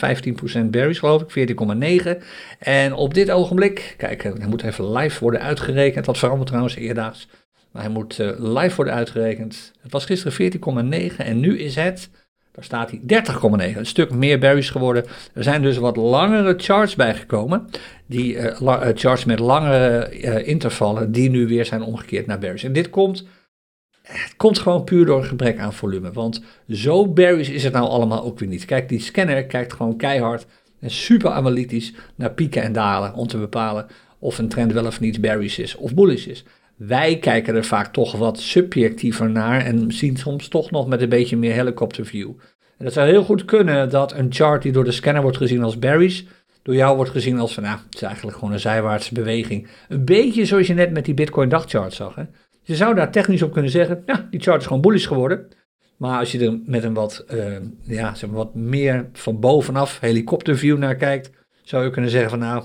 berries 0.65 0.99
geloof 0.99 1.21
ik, 1.21 1.49
14,9. 1.49 2.23
En 2.59 2.93
op 2.93 3.13
dit 3.13 3.31
ogenblik, 3.31 3.93
kijk, 3.97 4.23
hij 4.23 4.47
moet 4.47 4.63
even 4.63 4.91
live 4.91 5.19
worden 5.19 5.41
uitgerekend. 5.41 6.05
Dat 6.05 6.17
verandert 6.17 6.47
trouwens 6.47 6.75
eerdaags. 6.75 7.27
Maar 7.71 7.83
hij 7.83 7.91
moet 7.91 8.19
uh, 8.19 8.31
live 8.37 8.75
worden 8.75 8.93
uitgerekend. 8.93 9.71
Het 9.81 9.91
was 9.91 10.05
gisteren 10.05 10.53
14,9 11.11 11.15
en 11.17 11.39
nu 11.39 11.59
is 11.59 11.75
het 11.75 12.09
daar 12.55 12.63
staat 12.63 12.91
hij 12.91 13.23
30,9. 13.73 13.77
Een 13.77 13.85
stuk 13.85 14.11
meer 14.11 14.39
berries 14.39 14.69
geworden. 14.69 15.05
Er 15.33 15.43
zijn 15.43 15.61
dus 15.61 15.77
wat 15.77 15.95
langere 15.95 16.53
charts 16.57 16.95
bijgekomen. 16.95 17.69
Die 18.05 18.35
uh, 18.35 18.89
charts 18.93 19.25
met 19.25 19.39
langere 19.39 20.19
uh, 20.21 20.47
intervallen, 20.47 21.11
die 21.11 21.29
nu 21.29 21.47
weer 21.47 21.65
zijn 21.65 21.81
omgekeerd 21.81 22.25
naar 22.25 22.39
bearish. 22.39 22.63
En 22.63 22.73
dit 22.73 22.89
komt, 22.89 23.27
het 24.01 24.33
komt 24.37 24.59
gewoon 24.59 24.83
puur 24.83 25.05
door 25.05 25.17
een 25.17 25.25
gebrek 25.25 25.59
aan 25.59 25.73
volume. 25.73 26.11
Want 26.11 26.43
zo 26.69 27.07
bearish 27.07 27.49
is 27.49 27.63
het 27.63 27.73
nou 27.73 27.87
allemaal 27.87 28.23
ook 28.23 28.39
weer 28.39 28.49
niet. 28.49 28.65
Kijk, 28.65 28.89
die 28.89 28.99
scanner 28.99 29.45
kijkt 29.45 29.73
gewoon 29.73 29.97
keihard 29.97 30.45
en 30.79 30.91
super 30.91 31.31
analytisch 31.31 31.93
naar 32.15 32.31
pieken 32.31 32.61
en 32.61 32.73
dalen 32.73 33.13
om 33.13 33.27
te 33.27 33.37
bepalen 33.37 33.87
of 34.19 34.37
een 34.37 34.49
trend 34.49 34.71
wel 34.71 34.85
of 34.85 34.99
niet 34.99 35.21
bearish 35.21 35.57
is 35.57 35.75
of 35.75 35.93
bullish 35.93 36.25
is. 36.25 36.43
Wij 36.75 37.19
kijken 37.19 37.55
er 37.55 37.65
vaak 37.65 37.93
toch 37.93 38.15
wat 38.15 38.39
subjectiever 38.39 39.29
naar 39.29 39.65
en 39.65 39.91
zien 39.91 40.17
soms 40.17 40.47
toch 40.47 40.71
nog 40.71 40.87
met 40.87 41.01
een 41.01 41.09
beetje 41.09 41.37
meer 41.37 41.53
helicopter 41.53 42.05
view. 42.05 42.31
En 42.77 42.85
dat 42.85 42.93
zou 42.93 43.09
heel 43.09 43.23
goed 43.23 43.45
kunnen 43.45 43.89
dat 43.89 44.13
een 44.13 44.33
chart 44.33 44.61
die 44.61 44.71
door 44.71 44.83
de 44.83 44.91
scanner 44.91 45.21
wordt 45.21 45.37
gezien 45.37 45.63
als 45.63 45.79
bearish, 45.79 46.21
door 46.65 46.75
jou 46.75 46.95
wordt 46.95 47.11
gezien 47.11 47.39
als 47.39 47.53
van, 47.53 47.63
nou, 47.63 47.77
het 47.85 47.95
is 47.95 48.01
eigenlijk 48.01 48.37
gewoon 48.37 48.53
een 48.53 48.59
zijwaartse 48.59 49.13
beweging. 49.13 49.67
Een 49.87 50.05
beetje 50.05 50.45
zoals 50.45 50.67
je 50.67 50.73
net 50.73 50.91
met 50.91 51.05
die 51.05 51.13
Bitcoin 51.13 51.49
dagchart 51.49 51.93
zag. 51.93 52.15
Hè? 52.15 52.23
Je 52.61 52.75
zou 52.75 52.95
daar 52.95 53.11
technisch 53.11 53.41
op 53.41 53.51
kunnen 53.51 53.71
zeggen, 53.71 54.03
ja, 54.05 54.27
die 54.29 54.39
chart 54.39 54.61
is 54.61 54.67
gewoon 54.67 54.81
bullish 54.81 55.07
geworden. 55.07 55.47
Maar 55.97 56.19
als 56.19 56.31
je 56.31 56.45
er 56.45 56.59
met 56.65 56.83
een 56.83 56.93
wat, 56.93 57.25
uh, 57.33 57.57
ja, 57.81 58.15
zeg 58.15 58.29
maar 58.29 58.37
wat 58.37 58.55
meer 58.55 59.09
van 59.13 59.39
bovenaf 59.39 59.99
helikopterview 59.99 60.77
naar 60.77 60.95
kijkt, 60.95 61.31
zou 61.63 61.83
je 61.83 61.89
kunnen 61.89 62.11
zeggen 62.11 62.29
van, 62.29 62.39
nou, 62.39 62.63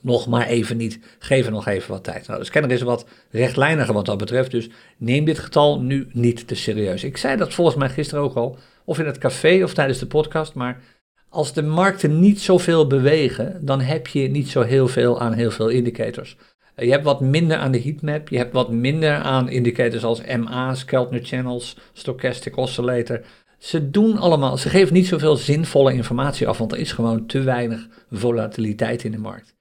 nog 0.00 0.26
maar 0.26 0.46
even 0.46 0.76
niet. 0.76 1.00
Geef 1.18 1.46
er 1.46 1.52
nog 1.52 1.66
even 1.66 1.90
wat 1.90 2.04
tijd. 2.04 2.26
Nou, 2.26 2.38
de 2.38 2.46
scanner 2.46 2.70
is 2.70 2.82
wat 2.82 3.06
rechtlijniger 3.30 3.94
wat 3.94 4.06
dat 4.06 4.18
betreft. 4.18 4.50
Dus 4.50 4.68
neem 4.96 5.24
dit 5.24 5.38
getal 5.38 5.80
nu 5.80 6.08
niet 6.12 6.46
te 6.46 6.54
serieus. 6.54 7.04
Ik 7.04 7.16
zei 7.16 7.36
dat 7.36 7.54
volgens 7.54 7.76
mij 7.76 7.88
gisteren 7.88 8.24
ook 8.24 8.34
al. 8.34 8.58
Of 8.84 8.98
in 8.98 9.06
het 9.06 9.18
café 9.18 9.62
of 9.62 9.74
tijdens 9.74 9.98
de 9.98 10.06
podcast. 10.06 10.54
Maar 10.54 10.80
als 11.28 11.52
de 11.52 11.62
markten 11.62 12.20
niet 12.20 12.40
zoveel 12.40 12.86
bewegen, 12.86 13.58
dan 13.60 13.80
heb 13.80 14.06
je 14.06 14.28
niet 14.28 14.48
zo 14.48 14.62
heel 14.62 14.88
veel 14.88 15.20
aan 15.20 15.32
heel 15.32 15.50
veel 15.50 15.68
indicators. 15.68 16.36
Eh, 16.74 16.84
je 16.84 16.90
hebt 16.90 17.04
wat 17.04 17.20
minder 17.20 17.56
aan 17.56 17.72
de 17.72 17.82
heatmap. 17.82 18.28
Je 18.28 18.36
hebt 18.36 18.52
wat 18.52 18.70
minder 18.70 19.14
aan 19.14 19.48
indicators 19.48 20.04
als 20.04 20.20
MA's, 20.36 20.84
Keltner 20.84 21.24
Channels, 21.24 21.76
Stochastic 21.92 22.56
Oscillator. 22.56 23.20
Ze 23.58 23.90
doen 23.90 24.18
allemaal, 24.18 24.56
ze 24.56 24.68
geven 24.68 24.94
niet 24.94 25.06
zoveel 25.06 25.36
zinvolle 25.36 25.92
informatie 25.92 26.48
af, 26.48 26.58
want 26.58 26.72
er 26.72 26.78
is 26.78 26.92
gewoon 26.92 27.26
te 27.26 27.40
weinig 27.40 27.88
volatiliteit 28.10 29.04
in 29.04 29.10
de 29.10 29.18
markt. 29.18 29.56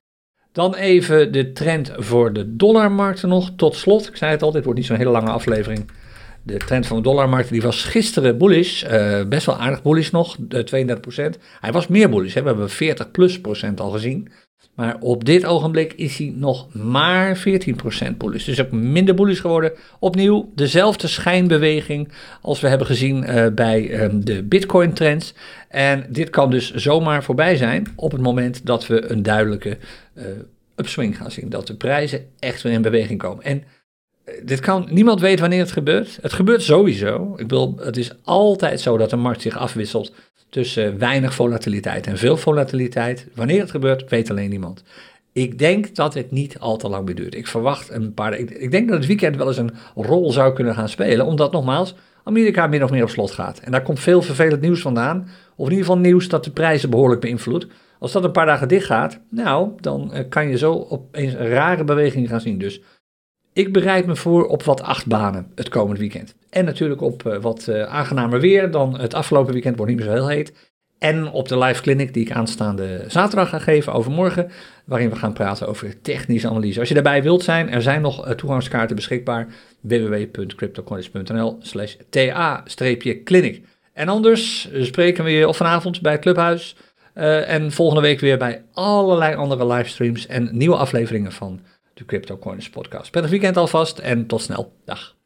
Dan 0.52 0.76
even 0.76 1.32
de 1.32 1.52
trend 1.52 1.92
voor 1.96 2.34
de 2.34 2.56
dollarmarkten 2.56 3.30
nog. 3.30 3.52
Tot 3.56 3.76
slot, 3.76 4.08
ik 4.08 4.16
zei 4.16 4.32
het 4.32 4.42
al, 4.42 4.52
dit 4.52 4.64
wordt 4.64 4.80
niet 4.80 4.88
zo'n 4.88 4.98
hele 4.98 5.10
lange 5.10 5.30
aflevering. 5.30 5.92
De 6.48 6.58
trend 6.58 6.88
van 6.88 6.98
de 6.98 7.04
dollarmarkt 7.04 7.50
die 7.50 7.62
was 7.62 7.84
gisteren 7.84 8.38
bullish, 8.38 8.84
uh, 8.84 9.24
best 9.26 9.46
wel 9.46 9.58
aardig 9.58 9.82
bullish 9.82 10.10
nog, 10.10 10.36
de 10.40 10.98
32%. 11.36 11.40
Hij 11.60 11.72
was 11.72 11.88
meer 11.88 12.10
bullish, 12.10 12.34
hè? 12.34 12.42
we 12.42 12.48
hebben 12.48 12.70
40 12.70 13.12
plus 13.12 13.42
procent 13.42 13.80
al 13.80 13.90
gezien. 13.90 14.30
Maar 14.76 14.98
op 15.00 15.26
dit 15.26 15.46
ogenblik 15.46 15.94
is 15.94 16.18
hij 16.18 16.34
nog 16.36 16.74
maar 16.74 17.38
14% 17.38 18.18
bullish. 18.18 18.46
Dus 18.46 18.62
ook 18.62 18.72
minder 18.72 19.16
bullish 19.16 19.42
geworden. 19.42 19.72
Opnieuw 20.00 20.52
dezelfde 20.56 21.08
schijnbeweging 21.08 22.12
als 22.42 22.60
we 22.60 22.68
hebben 22.68 22.88
gezien 22.88 23.24
uh, 23.24 23.48
bij 23.48 24.04
um, 24.04 24.26
de 24.26 24.44
Bitcoin 24.44 24.94
trends. 24.94 25.34
En 25.70 26.06
dit 26.10 26.30
kan 26.30 26.50
dus 26.50 26.74
zomaar 26.74 27.24
voorbij 27.24 27.56
zijn 27.56 27.88
op 27.96 28.12
het 28.12 28.22
moment 28.22 28.66
dat 28.66 28.88
we 28.88 29.12
een 29.12 29.24
duidelijke 29.24 29.78
uh, 30.14 30.26
upswing 30.76 31.18
gaan 31.18 31.32
zien. 31.32 31.50
Dat 31.50 31.68
de 31.68 31.76
prijzen 31.76 32.26
echt 32.40 32.62
weer 32.62 32.74
in 32.74 32.82
beweging 32.82 33.20
komen. 33.20 33.44
En 33.44 33.64
dit 34.44 34.60
kan, 34.60 34.88
niemand 34.90 35.20
weet 35.20 35.40
wanneer 35.40 35.60
het 35.60 35.72
gebeurt. 35.72 36.18
Het 36.22 36.34
gebeurt 36.34 36.62
sowieso. 36.62 37.32
Ik 37.32 37.48
bedoel, 37.48 37.76
het 37.80 37.98
is 37.98 38.12
altijd 38.24 38.82
zo 38.82 38.98
dat 38.98 39.10
de 39.10 39.16
markt 39.16 39.42
zich 39.42 39.58
afwisselt 39.58 40.14
tussen 40.50 40.98
weinig 40.98 41.34
volatiliteit 41.34 42.08
en 42.08 42.18
veel 42.18 42.38
volatiliteit. 42.38 43.28
Wanneer 43.36 43.60
het 43.60 43.72
gebeurt, 43.72 44.10
weet 44.10 44.30
alleen 44.30 44.50
niemand. 44.50 44.84
Ik 45.32 45.60
denk 45.60 45.96
dat 45.96 46.14
het 46.14 46.32
niet 46.32 46.60
al 46.60 46.78
te 46.78 46.90
lang 46.90 47.06
meer 47.06 47.16
duurt. 47.16 47.36
Ik 47.36 47.48
verwacht 47.48 47.90
een 47.90 48.14
paar. 48.14 48.38
Ik, 48.38 48.50
ik, 48.50 48.72
denk 48.72 48.88
dat 48.88 48.98
het 48.98 49.08
weekend 49.08 49.36
wel 49.36 49.48
eens 49.48 49.58
een 49.58 49.74
rol 49.96 50.32
zou 50.32 50.54
kunnen 50.54 50.74
gaan 50.74 50.90
spelen, 50.90 51.26
omdat 51.26 51.52
nogmaals 51.52 51.96
Amerika 52.24 52.68
min 52.68 52.84
of 52.84 52.92
meer 52.92 53.04
op 53.04 53.10
slot 53.10 53.32
gaat. 53.32 53.60
En 53.60 53.72
daar 53.72 53.82
komt 53.82 54.00
veel 54.00 54.22
vervelend 54.22 54.62
nieuws 54.62 54.82
vandaan. 54.82 55.28
Of 55.56 55.66
in 55.66 55.72
ieder 55.72 55.86
geval 55.86 56.02
nieuws 56.02 56.28
dat 56.28 56.44
de 56.44 56.52
prijzen 56.52 56.90
behoorlijk 56.90 57.22
beïnvloedt. 57.22 57.68
Als 58.00 58.12
dat 58.12 58.24
een 58.24 58.32
paar 58.32 58.46
dagen 58.46 58.68
dicht 58.68 58.86
gaat, 58.86 59.20
nou, 59.30 59.72
dan 59.80 60.12
uh, 60.14 60.20
kan 60.30 60.50
je 60.50 60.58
zo 60.58 60.86
opeens 60.90 61.34
een 61.34 61.48
rare 61.48 61.84
beweging 61.84 62.30
gaan 62.30 62.42
zien. 62.42 62.58
Dus 62.58 62.82
ik 63.58 63.74
bereid 63.74 64.06
me 64.06 64.16
voor 64.16 64.46
op 64.46 64.64
wat 64.64 64.82
achtbanen 64.82 65.52
het 65.56 65.70
komend 65.70 66.00
weekend. 66.00 66.36
En 66.50 66.66
natuurlijk 66.66 67.02
op 67.02 67.24
uh, 67.24 67.38
wat 67.38 67.68
uh, 67.70 67.84
aangenamer 67.84 68.40
weer 68.40 68.72
dan 68.72 69.00
het 69.00 69.14
afgelopen 69.14 69.54
weekend, 69.54 69.76
wordt 69.76 69.92
niet 69.92 70.02
meer 70.02 70.10
zo 70.10 70.16
heel 70.16 70.30
heet. 70.30 70.54
En 70.98 71.32
op 71.32 71.48
de 71.48 71.58
live 71.58 71.82
clinic 71.82 72.14
die 72.14 72.26
ik 72.26 72.32
aanstaande 72.32 73.04
zaterdag 73.08 73.50
ga 73.50 73.60
geven 73.60 73.94
overmorgen, 73.94 74.52
waarin 74.86 75.10
we 75.10 75.16
gaan 75.16 75.34
praten 75.34 75.68
over 75.68 76.02
technische 76.02 76.50
analyse. 76.50 76.80
Als 76.80 76.88
je 76.88 76.94
daarbij 76.94 77.24
wilt 77.24 77.44
zijn, 77.44 77.70
er 77.70 77.82
zijn 77.82 78.02
nog 78.02 78.28
uh, 78.28 78.34
toegangskaarten 78.34 78.96
beschikbaar. 78.96 79.48
www.cryptocoins.nl 79.82 81.58
slash 81.62 81.96
ta-clinic. 82.10 83.62
En 83.94 84.08
anders 84.08 84.70
spreken 84.82 85.24
we 85.24 85.32
je 85.32 85.54
vanavond 85.54 86.02
bij 86.02 86.12
het 86.12 86.22
Clubhuis 86.22 86.76
en 87.48 87.72
volgende 87.72 88.02
week 88.02 88.20
weer 88.20 88.38
bij 88.38 88.64
allerlei 88.74 89.36
andere 89.36 89.68
livestreams 89.68 90.28
en 90.28 90.50
nieuwe 90.52 90.76
afleveringen 90.76 91.32
van 91.32 91.60
de 91.98 92.06
Crypto 92.06 92.38
Coins 92.38 92.70
podcast. 92.70 93.12
Prettig 93.12 93.32
weekend 93.32 93.58
alvast 93.58 94.00
en 94.00 94.28
tot 94.28 94.42
snel. 94.42 94.74
Dag. 94.86 95.17